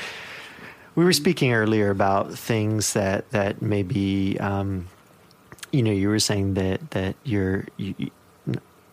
[0.96, 4.88] We were speaking earlier about things that that maybe um,
[5.72, 8.12] you know you were saying that that you're you, you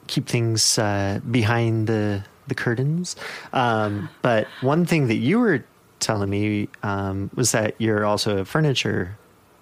[0.06, 3.16] keep things uh, behind the the curtains,
[3.52, 5.64] um, but one thing that you were
[6.00, 9.16] telling me um, was that you're also a furniture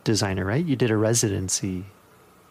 [0.04, 0.64] designer, right?
[0.64, 1.84] You did a residency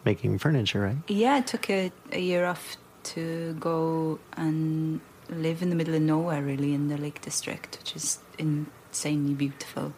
[0.04, 0.96] making furniture, right?
[1.08, 2.76] Yeah, I took a, a year off
[3.14, 7.96] to go and live in the middle of nowhere, really, in the Lake District, which
[7.96, 8.20] is
[8.98, 9.92] insanely beautiful,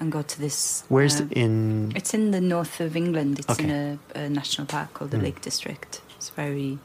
[0.00, 0.84] and go to this.
[0.88, 1.92] Where's uh, in?
[1.96, 3.38] It's in the north of England.
[3.38, 5.22] It's in a, a national park called the Mm.
[5.24, 6.00] Lake District.
[6.16, 6.78] It's very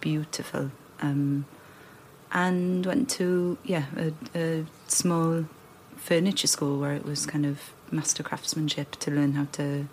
[0.00, 0.70] beautiful.
[1.00, 1.44] Um,
[2.32, 5.44] and went to yeah a, a small
[5.96, 7.58] furniture school where it was kind of
[7.90, 9.86] master craftsmanship to learn how to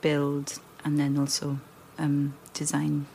[0.00, 1.58] build and then also
[1.98, 3.06] um, design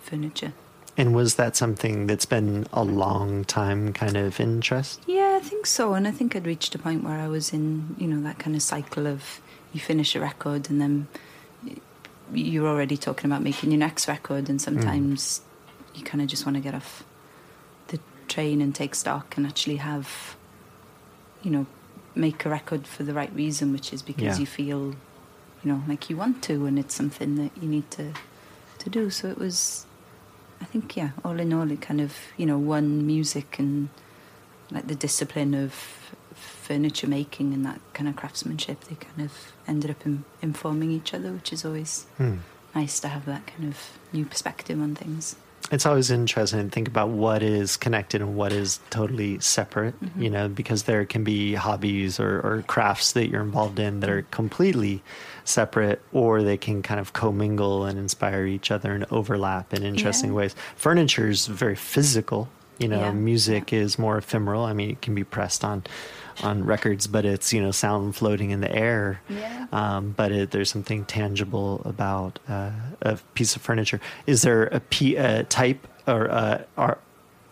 [0.00, 0.52] furniture.
[0.96, 5.02] And was that something that's been a long time kind of interest?
[5.06, 5.94] Yeah, I think so.
[5.94, 8.54] And I think I'd reached a point where I was in, you know, that kind
[8.54, 9.40] of cycle of
[9.72, 11.08] you finish a record and then
[12.32, 15.42] you're already talking about making your next record, and sometimes
[15.94, 17.04] you kind of just want to get off
[17.88, 20.34] the train and take stock and actually have,
[21.42, 21.66] you know,
[22.14, 24.38] make a record for the right reason, which is because Yeah.
[24.38, 24.94] you feel,
[25.62, 28.12] you know, like you want to, and it's something that you need to
[28.78, 29.10] to do.
[29.10, 29.84] So it was,
[30.64, 33.90] I think, yeah, all in all, it kind of, you know, one music and
[34.70, 35.74] like the discipline of
[36.34, 41.12] furniture making and that kind of craftsmanship, they kind of ended up in, informing each
[41.12, 42.36] other, which is always Hmm.
[42.74, 43.78] nice to have that kind of
[44.10, 45.36] new perspective on things.
[45.72, 50.22] It's always interesting to think about what is connected and what is totally separate, Mm-hmm.
[50.22, 54.10] you know, because there can be hobbies or, or crafts that you're involved in that
[54.10, 55.02] are completely
[55.44, 60.30] separate, or they can kind of commingle and inspire each other and overlap in interesting
[60.30, 60.36] Yeah.
[60.36, 60.54] ways.
[60.76, 62.48] Furniture is very physical,
[62.78, 63.78] you know, Yeah, music yeah.
[63.80, 64.64] is more ephemeral.
[64.64, 65.82] I mean, it can be pressed on
[66.42, 69.20] on records, but it's, you know, sound floating in the air.
[69.28, 69.66] Yeah.
[69.72, 72.70] Um, but it, there's something tangible about uh,
[73.02, 74.00] a piece of furniture.
[74.26, 76.62] Is there a p a type or uh,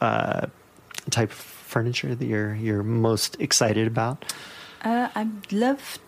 [0.01, 0.47] uh,
[1.11, 4.25] type of furniture that you're you're most excited about?
[4.85, 5.99] Uh, I love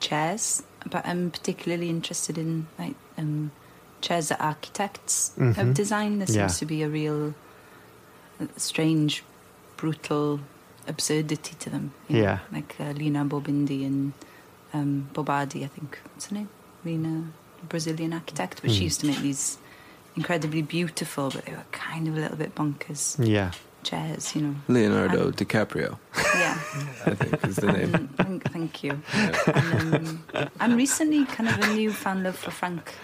[0.00, 3.52] chairs, but I'm particularly interested in like um,
[4.00, 5.54] chairs that architects Mhm.
[5.54, 6.20] have designed.
[6.20, 6.58] There seems Yeah.
[6.58, 7.34] to be a real
[8.40, 9.22] uh, strange,
[9.76, 10.40] brutal
[10.86, 11.92] absurdity to them.
[12.08, 12.38] you know, Yeah.
[12.52, 14.12] like uh, Lina Bobindi and
[14.72, 15.98] um, Bo Bardi, I think.
[16.12, 16.48] What's her name?
[16.84, 17.30] Lina,
[17.60, 18.60] the Brazilian architect.
[18.62, 18.84] But she Mm.
[18.90, 19.58] used to make these
[20.16, 23.50] incredibly beautiful, but they were kind of a little bit bonkers Yeah,
[23.82, 24.34] chairs.
[24.36, 24.54] You know.
[24.68, 25.98] Leonardo Um, DiCaprio,
[26.34, 26.58] Yeah.
[27.06, 27.92] I think is the name.
[27.92, 29.02] Mm, thank, thank you.
[29.54, 30.24] And, um,
[30.60, 32.94] and recently, kind of a newfound love for Frank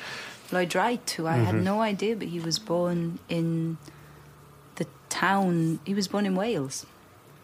[0.53, 1.63] Lloyd Wright, who I had Mhm.
[1.63, 3.79] no idea, but he was born in
[4.77, 5.79] the town.
[5.85, 6.87] He was born in Wales,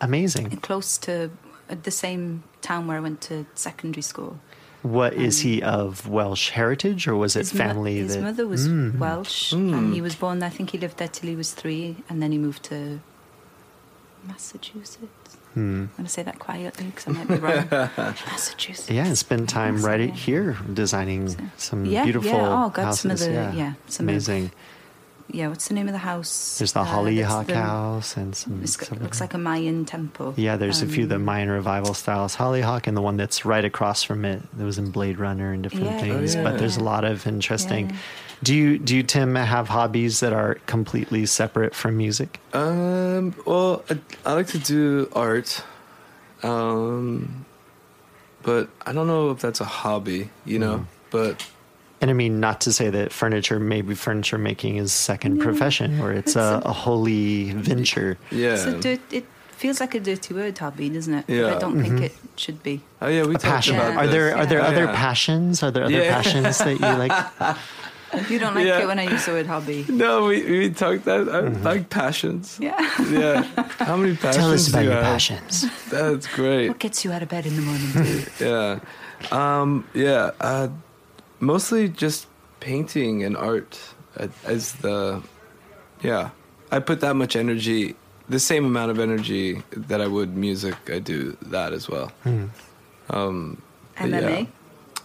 [0.01, 0.51] amazing.
[0.59, 1.30] close to
[1.70, 4.38] uh, the same town where I went to secondary school.
[4.82, 8.22] What is he of Welsh heritage, or was it His, mo- family his that?
[8.22, 8.99] mother was Mm.
[8.99, 9.74] Welsh, Mm.
[9.76, 10.42] and he was born.
[10.42, 13.01] I think he lived there till he was three, and then he moved to
[14.26, 15.36] Massachusetts.
[15.55, 15.61] Hmm.
[15.61, 17.66] I'm going to say that quietly because I might be wrong.
[18.30, 18.90] Massachusetts.
[18.90, 20.14] Yeah, and spend time right Yeah.
[20.14, 22.64] here designing So- some Yeah, beautiful yeah.
[22.64, 23.01] Oh, God, houses.
[23.01, 23.53] some of the- yeah.
[23.55, 24.51] yeah, some of- amazing.
[25.29, 26.57] Yeah, what's the name of the house?
[26.59, 28.61] There's the Uh, Hollyhock that's House and some.
[28.62, 30.35] It's looks like a Mayan temple.
[30.37, 32.35] Yeah, there's a few of the Um, Mayan revival styles.
[32.37, 35.62] Hollyhock and the one that's right across from it that was in Blade Runner and
[35.64, 36.37] different Yeah, things.
[36.37, 37.91] Oh, But there's a lot of interesting.
[37.91, 37.97] Yeah.
[38.43, 42.39] Do you do you Tim have hobbies that are completely separate from music?
[42.53, 45.64] Um, well, I, I like to do art,
[46.43, 47.47] um,
[48.43, 50.79] but I don't know if that's a hobby, you know.
[50.79, 50.85] Mm.
[51.11, 51.47] But
[52.07, 55.99] And I mean, not to say that furniture, maybe furniture making is second No, profession
[56.01, 58.17] or it's it's a, a- a holy venture.
[58.31, 59.25] yeah, It's a it
[59.57, 61.25] feels like a dirty word, hobby, doesn't it?
[61.27, 61.57] But Yeah.
[61.57, 62.03] I don't think Mhm.
[62.05, 62.81] it should be.
[63.03, 63.75] oh yeah, we A talked passion.
[63.75, 63.99] about Yeah.
[63.99, 64.15] Are this.
[64.15, 65.65] there are there Oh, other passions?
[65.65, 66.15] Are there other Yeah.
[66.15, 67.13] passions that you like?
[68.31, 68.83] You don't like Yeah.
[68.83, 69.85] it when I use the word hobby.
[69.89, 71.65] No, we we talked that I Mm-hmm.
[71.67, 72.57] like passions.
[72.63, 72.79] Yeah.
[73.11, 73.43] Yeah,
[73.83, 74.37] how many passions?
[74.47, 75.13] Tell us do about you your have?
[75.13, 75.67] passions.
[75.91, 76.69] That's great.
[76.69, 78.23] What gets you out of bed in the morning, too?
[78.47, 78.79] Yeah,
[79.33, 80.31] um, yeah.
[80.41, 80.69] Uh,
[81.41, 82.26] mostly just
[82.61, 83.78] painting and art
[84.18, 85.22] uh, as the
[86.03, 86.30] yeah.
[86.70, 87.95] I put that much energy,
[88.28, 90.74] the same amount of energy that I would music.
[90.91, 92.09] I do that as well.
[92.24, 92.47] Hmm.
[93.11, 93.62] Um,
[93.97, 94.47] MMA yeah.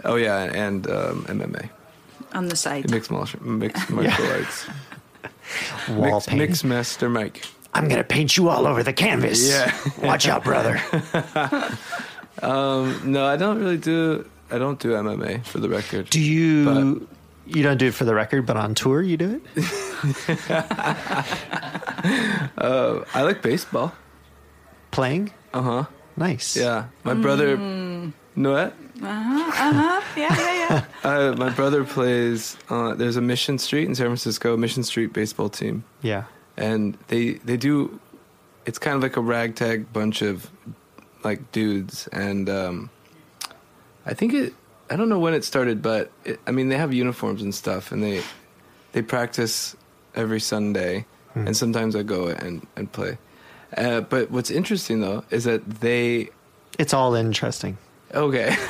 [0.04, 1.70] Oh yeah, and um, MMA,
[2.34, 2.90] on the side.
[2.90, 4.68] mixed martial, mixed martial arts,
[5.90, 6.48] Wall mixed, painting.
[6.48, 7.46] Mix Master Mike.
[7.74, 9.48] I'm gonna paint you all over the canvas.
[9.48, 9.74] Yeah.
[10.02, 10.82] Watch out, brother.
[12.42, 14.28] Um, no, I don't really do.
[14.52, 16.10] I don't do MMA for the record.
[16.10, 17.08] Do you?
[17.48, 19.66] you don't do it for the record, but on tour you do it.
[22.58, 23.94] Uh, I like baseball.
[24.92, 25.32] Playing.
[25.54, 25.84] Uh huh.
[26.18, 26.58] Nice.
[26.58, 27.56] Yeah, my brother.
[27.58, 28.74] No, what?
[29.02, 29.48] Uh huh.
[29.48, 30.02] Uh huh.
[30.18, 30.86] Yeah, yeah, yeah.
[31.04, 32.58] Uh, my brother plays.
[32.70, 36.24] Uh, there's a Mission Street in San Francisco, Mission Street baseball team, Yeah.
[36.58, 38.00] and they they do.
[38.66, 40.50] It's kind of like a ragtag bunch of
[41.24, 42.90] like dudes, and um,
[44.06, 44.54] I think it.
[44.90, 47.92] I don't know when it started, but it, I mean they have uniforms and stuff,
[47.92, 48.22] and they
[48.92, 49.76] they practice
[50.16, 53.18] every Sunday, and sometimes I go and and play.
[53.78, 56.30] Uh, but what's interesting though is that they
[56.78, 57.78] It's all interesting.
[58.14, 58.56] Okay,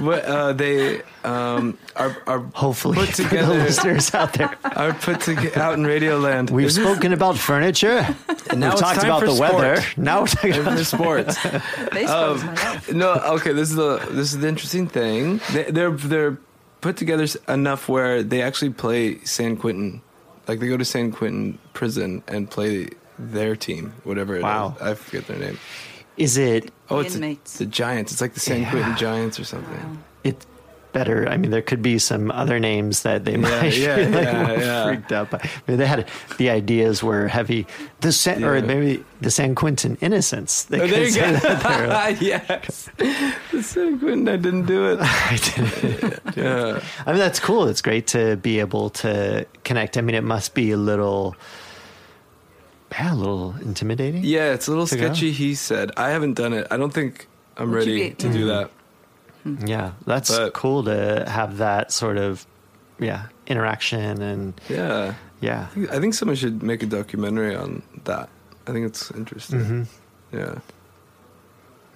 [0.00, 4.56] but uh, they um, are are Hopefully, put for the together listeners out there.
[4.64, 6.50] are put together out in Radioland.
[6.50, 8.06] We've Is this- spoken about furniture.
[8.50, 9.82] And now We've it's talked time about for the weather.
[9.96, 11.42] Now we're talking about for sports.
[11.92, 13.52] Baseball's Um, no, okay.
[13.52, 15.40] This is the this is the interesting thing.
[15.52, 16.38] They, they're they're
[16.80, 20.02] put together enough where they actually play San Quentin,
[20.46, 22.88] like they go to San Quentin prison and play
[23.18, 24.42] their team, whatever it is.
[24.44, 24.76] Wow.
[24.80, 25.58] I forget their name.
[26.16, 26.70] Is it?
[26.90, 27.58] Oh, it's inmates.
[27.58, 28.12] the Giants.
[28.12, 28.70] It's like the San Yeah.
[28.70, 29.74] Quentin Giants or something.
[29.76, 29.96] Wow.
[30.22, 30.46] It's
[30.92, 31.28] better.
[31.28, 34.52] I mean, there could be some other names that they might yeah, be like yeah,
[34.60, 34.84] yeah.
[34.86, 35.50] freaked out by.
[35.66, 36.08] Maybe they had
[36.38, 37.66] the ideas were heavy.
[38.00, 40.64] The San, or maybe the San Quentin Innocents.
[40.66, 41.38] They Oh, there could you say go.
[41.40, 42.88] that yes,
[43.50, 44.28] the San Quentin.
[44.28, 44.98] I didn't do it.
[45.02, 46.80] I didn't- Yeah.
[47.06, 47.66] I mean, that's cool.
[47.66, 49.98] It's great to be able to connect.
[49.98, 51.34] I mean, it must be a little,
[52.98, 54.22] yeah, a little intimidating.
[54.24, 55.06] Yeah, it's a little To go?
[55.06, 55.32] sketchy.
[55.32, 56.66] He said, "I haven't done it.
[56.70, 57.26] I don't think
[57.56, 58.70] I'm Would you ready be- to do that."
[59.66, 62.46] Yeah, that's But- cool to have that sort of,
[62.98, 65.14] yeah, interaction and Yeah.
[65.40, 65.66] yeah.
[65.70, 68.28] I think- I think someone should make a documentary on that.
[68.66, 69.60] I think it's interesting.
[69.60, 69.82] Mm-hmm.
[70.38, 70.54] Yeah.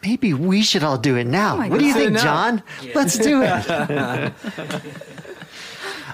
[0.02, 1.54] Maybe we should all do it now.
[1.54, 2.62] Oh my what do you think, Let's do it John?
[2.94, 4.32] Let's do it.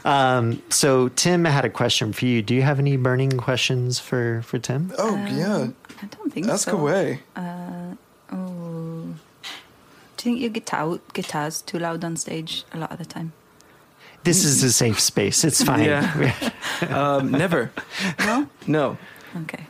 [0.04, 2.42] Um, so Tim had a question for you.
[2.42, 4.92] Do you have any burning questions for for Tim?
[4.98, 5.68] Oh yeah.
[6.02, 6.76] I don't think Ask so.
[6.76, 7.20] away.
[7.36, 7.96] Oh.
[10.16, 13.32] Do you think your guitar guitar's too loud on stage a lot of the time?
[14.24, 15.44] This is a safe space.
[15.44, 15.84] It's fine.
[15.84, 16.32] Yeah.
[16.88, 17.70] um, never.
[18.20, 18.48] No.
[18.66, 18.96] No.
[19.42, 19.66] Okay,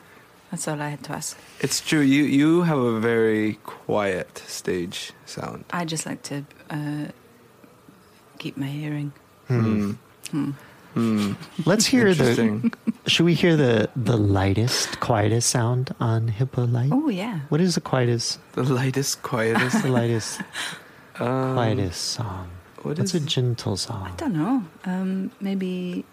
[0.51, 1.37] that's all I had to ask.
[1.61, 2.01] It's true.
[2.01, 5.65] You you have a very quiet stage sound.
[5.73, 7.07] I just like to uh,
[8.39, 9.13] keep my hearing.
[9.49, 9.93] Hmm.
[11.67, 12.71] Let's hear the.
[13.07, 16.93] Should we hear the the lightest, quietest sound on Hippo Lite?
[16.93, 17.41] Oh yeah.
[17.49, 19.83] What is the quietest, the lightest, quietest.
[19.83, 20.41] the lightest,
[21.19, 22.49] Um, quietest song?
[22.83, 23.23] What What's is?
[23.23, 24.07] a gentle song?
[24.13, 24.63] I don't know.
[24.85, 26.05] Um, maybe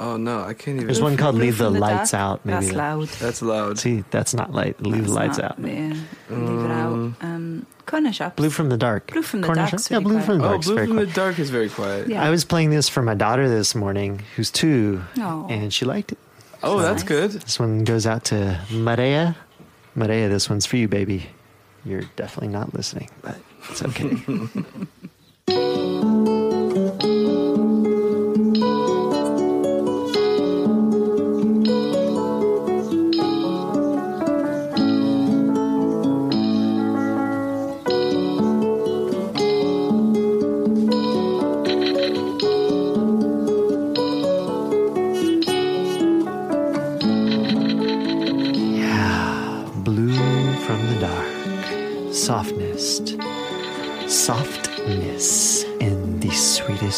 [0.00, 0.86] oh no, I can't even.
[0.86, 2.20] There's one called Blue "Leave the from Lights Dark.
[2.40, 3.08] Out." Maybe That's loud.
[3.08, 3.78] That's loud.
[3.78, 4.80] See, that's not light.
[4.82, 5.58] Leave the lights not- out.
[5.60, 5.94] Yeah,
[6.30, 6.92] leave it out.
[7.20, 8.36] Um, corner shops.
[8.36, 9.10] Blue from the dark.
[9.12, 9.90] Blue from the Corner Dark's shop?
[9.90, 10.60] Yeah, really blue from the dark.
[10.66, 10.86] Oh, dark.
[10.86, 12.08] blue from the dark is very quiet.
[12.08, 12.22] Yeah.
[12.22, 15.46] I was playing this for my daughter this morning, who's two, Oh.
[15.48, 16.18] and she liked it.
[16.62, 17.08] Oh, that's Nice.
[17.08, 17.30] good.
[17.32, 19.36] This one goes out to Maria.
[19.94, 21.26] Maria, this one's for you, baby.
[21.84, 23.36] You're definitely not listening, but
[23.70, 24.16] it's okay.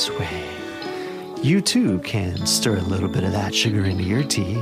[0.01, 1.43] sweetest way.
[1.43, 4.59] You too can stir a little bit of that sugar into your tea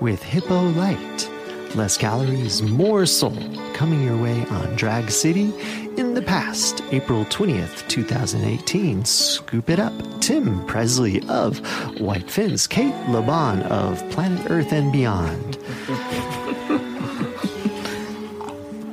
[0.00, 1.28] with Hippo Lite.
[1.74, 3.36] Less calories, more soul
[3.72, 5.52] coming your way on Drag City
[5.96, 9.04] in the past, April 20th, 2018.
[9.04, 9.92] Scoop it up.
[10.20, 11.58] Tim Presley of
[12.00, 15.58] White Fence, Kate Laban of Planet Earth and Beyond.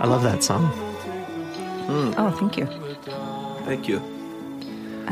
[0.01, 0.71] I love that song.
[1.87, 2.13] Mm.
[2.17, 2.67] Oh, thank you.
[3.65, 4.18] Thank you.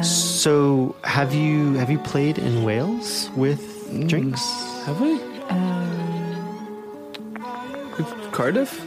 [0.03, 3.61] So, have you have you played in Wales with
[4.07, 4.41] drinks?
[4.85, 5.19] Have we?
[8.31, 8.79] Cardiff?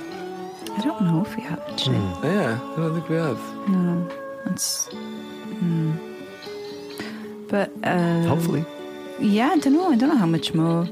[0.77, 1.97] I don't know if we have actually.
[1.99, 2.25] Hmm.
[2.27, 3.39] Yeah, I don't think we have.
[3.69, 4.09] No,
[4.45, 4.89] that's.
[4.89, 5.99] Mm.
[7.49, 8.65] But uh, Hopefully.
[9.19, 9.91] yeah, I don't know.
[9.91, 10.87] I don't know how much more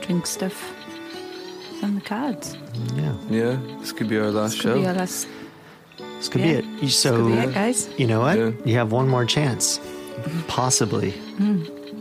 [0.00, 0.74] drink stuff
[1.76, 2.56] is on the cards.
[2.96, 4.74] Yeah, Yeah, this could be our last show.
[4.80, 5.28] be our last.
[6.22, 6.60] This could Yeah.
[6.60, 6.90] be it.
[6.90, 7.88] So, Could be it, guys.
[7.98, 8.38] you know what?
[8.38, 8.50] Yeah.
[8.64, 9.80] You have one more chance,
[10.46, 11.12] possibly.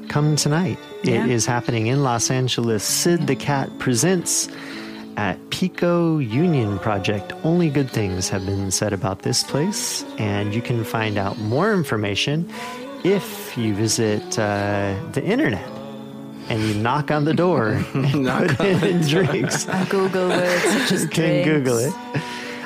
[0.10, 0.78] Come tonight.
[1.04, 1.24] Yeah.
[1.26, 2.84] It is happening in Los Angeles.
[2.84, 4.48] Sid the Cat presents
[5.18, 7.34] at Pico Union Project.
[7.44, 11.74] Only good things have been said about this place, and you can find out more
[11.74, 12.48] information
[13.04, 15.68] if you visit uh, the internet
[16.50, 19.68] and you knock on the door and Knock put in drinks.
[19.68, 21.48] I Google words such as You can drinks.
[21.50, 21.94] Google it.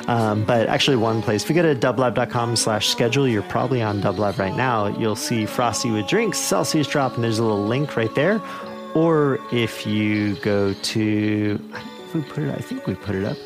[0.07, 1.43] Um, but actually, one place.
[1.43, 4.87] If you go to dublab.com slash schedule, you're probably on Dublab right now.
[4.87, 8.41] You'll see Frosty with drinks, Celsius drop, and there's a little link right there.
[8.93, 13.25] Or if you go to, I think we put it, I think we put it
[13.25, 13.37] up,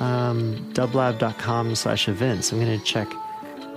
[0.00, 2.52] um, dublab.com slash events.
[2.52, 3.08] I'm going to check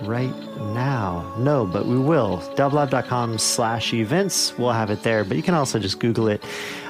[0.02, 1.34] right now.
[1.38, 2.38] No, but we will.
[2.56, 4.56] Dublab.com slash events.
[4.56, 6.42] We'll have it there, but you can also just Google it.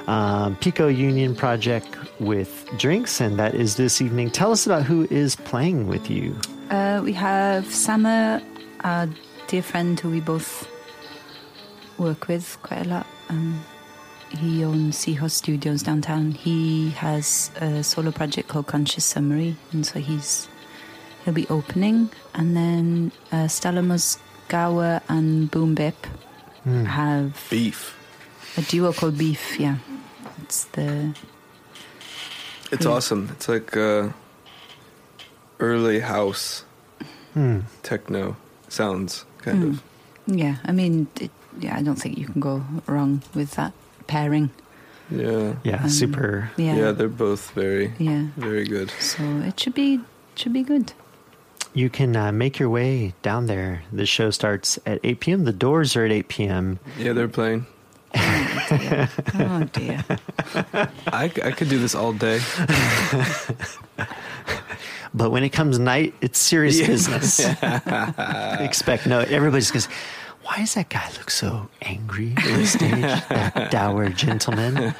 [0.07, 4.29] Um, Pico Union Project with drinks, and that is this evening.
[4.31, 6.35] Tell us about who is playing with you.
[6.69, 8.41] Uh, we have Sama,
[8.83, 9.07] our
[9.47, 10.67] dear friend who we both
[11.97, 13.07] work with quite a lot.
[13.29, 13.63] Um,
[14.39, 16.31] he owns Seahorse Studios downtown.
[16.31, 20.47] He has a solo project called Conscious Summary, and so he's
[21.25, 22.09] he'll be opening.
[22.33, 26.07] And then uh, Stella Mozgawa and Boom Bip
[26.65, 27.95] have Beef.
[28.57, 29.59] a duo called Beef.
[29.59, 29.77] Yeah,
[30.51, 31.15] it's the
[32.71, 32.91] It's Yeah.
[32.91, 33.29] awesome.
[33.31, 34.09] It's like uh,
[35.59, 36.63] early house
[37.33, 37.59] Hmm.
[37.83, 38.35] techno
[38.67, 39.81] sounds, kind of.
[40.27, 40.55] yeah.
[40.65, 41.77] I mean, it, yeah.
[41.77, 43.71] I don't think you can go wrong with that
[44.07, 44.49] pairing.
[45.09, 45.53] Yeah.
[45.63, 46.51] Yeah, Um, super.
[46.57, 46.91] Yeah, yeah.
[46.91, 48.27] they're both very, yeah.
[48.37, 48.91] very good.
[48.99, 49.99] So it should be
[50.35, 50.91] should be good.
[51.73, 53.83] You can uh, make your way down there.
[53.93, 55.43] The show starts at 8 p.m.
[55.45, 56.79] The doors are at 8 p.m.
[56.99, 57.65] Yeah, they're playing.
[59.35, 60.03] Oh dear.
[61.07, 62.39] I, I could do this all day.
[65.13, 66.87] But when it comes night, it's serious Yeah.
[66.87, 67.39] business.
[68.61, 69.19] Expect no.
[69.19, 69.87] Everybody's goes.
[70.43, 73.01] Why does that guy look so angry on the stage?
[73.29, 74.95] that dour gentleman.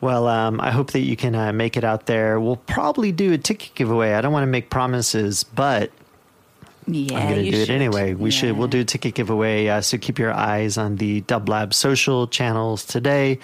[0.00, 2.40] Well, um, I hope that you can uh, make it out there.
[2.40, 4.14] We'll probably do a ticket giveaway.
[4.14, 5.92] I don't want to make promises, but
[6.86, 8.14] Yeah, I'm going to do it anyway.
[8.14, 8.56] We should.
[8.56, 9.68] We'll do a ticket giveaway.
[9.68, 13.38] Uh, so keep your eyes on the dublab social channels today,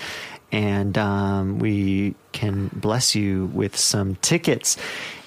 [0.53, 4.77] and um, we can bless you with some tickets.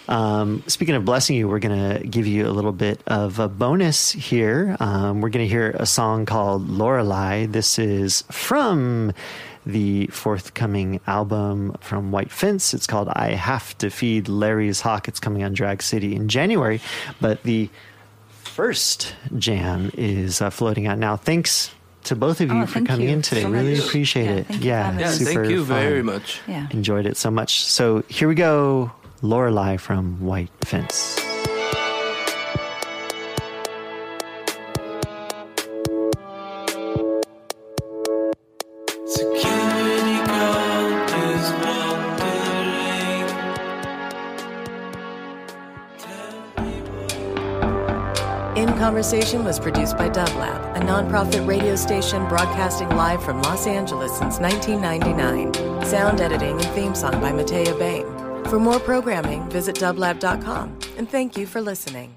[0.08, 3.48] Um, speaking of blessing you, we're going to give you a little bit of a
[3.48, 4.76] bonus here.
[4.80, 7.46] Um, we're going to hear a song called Lorelei.
[7.46, 9.14] This is from
[9.66, 12.74] the forthcoming album from White Fence.
[12.74, 15.08] It's called I Have to Feed Larry's Hawk.
[15.08, 16.82] It's coming on Drag City in January,
[17.22, 17.70] but the
[18.54, 21.16] first jam is uh, floating out now.
[21.18, 21.72] Thanks
[22.04, 23.42] to both of you Oh, for coming you in today.
[23.42, 23.86] so really much.
[23.88, 24.48] appreciate Yeah, it.
[24.48, 26.06] thank yeah, for having Yeah, super thank you very fun.
[26.06, 26.42] much.
[26.48, 26.68] Yeah.
[26.72, 27.62] Enjoyed it so much.
[27.66, 28.92] So here we go.
[29.22, 31.18] Lorelei from White Fence.
[49.04, 54.40] Conversation was produced by Dublab, a nonprofit radio station broadcasting live from Los Angeles since
[54.40, 55.84] 1999.
[55.84, 58.06] Sound editing and theme song by Matea Bain.
[58.46, 60.80] For more programming, visit dublab.com.
[60.96, 62.16] And thank you for listening.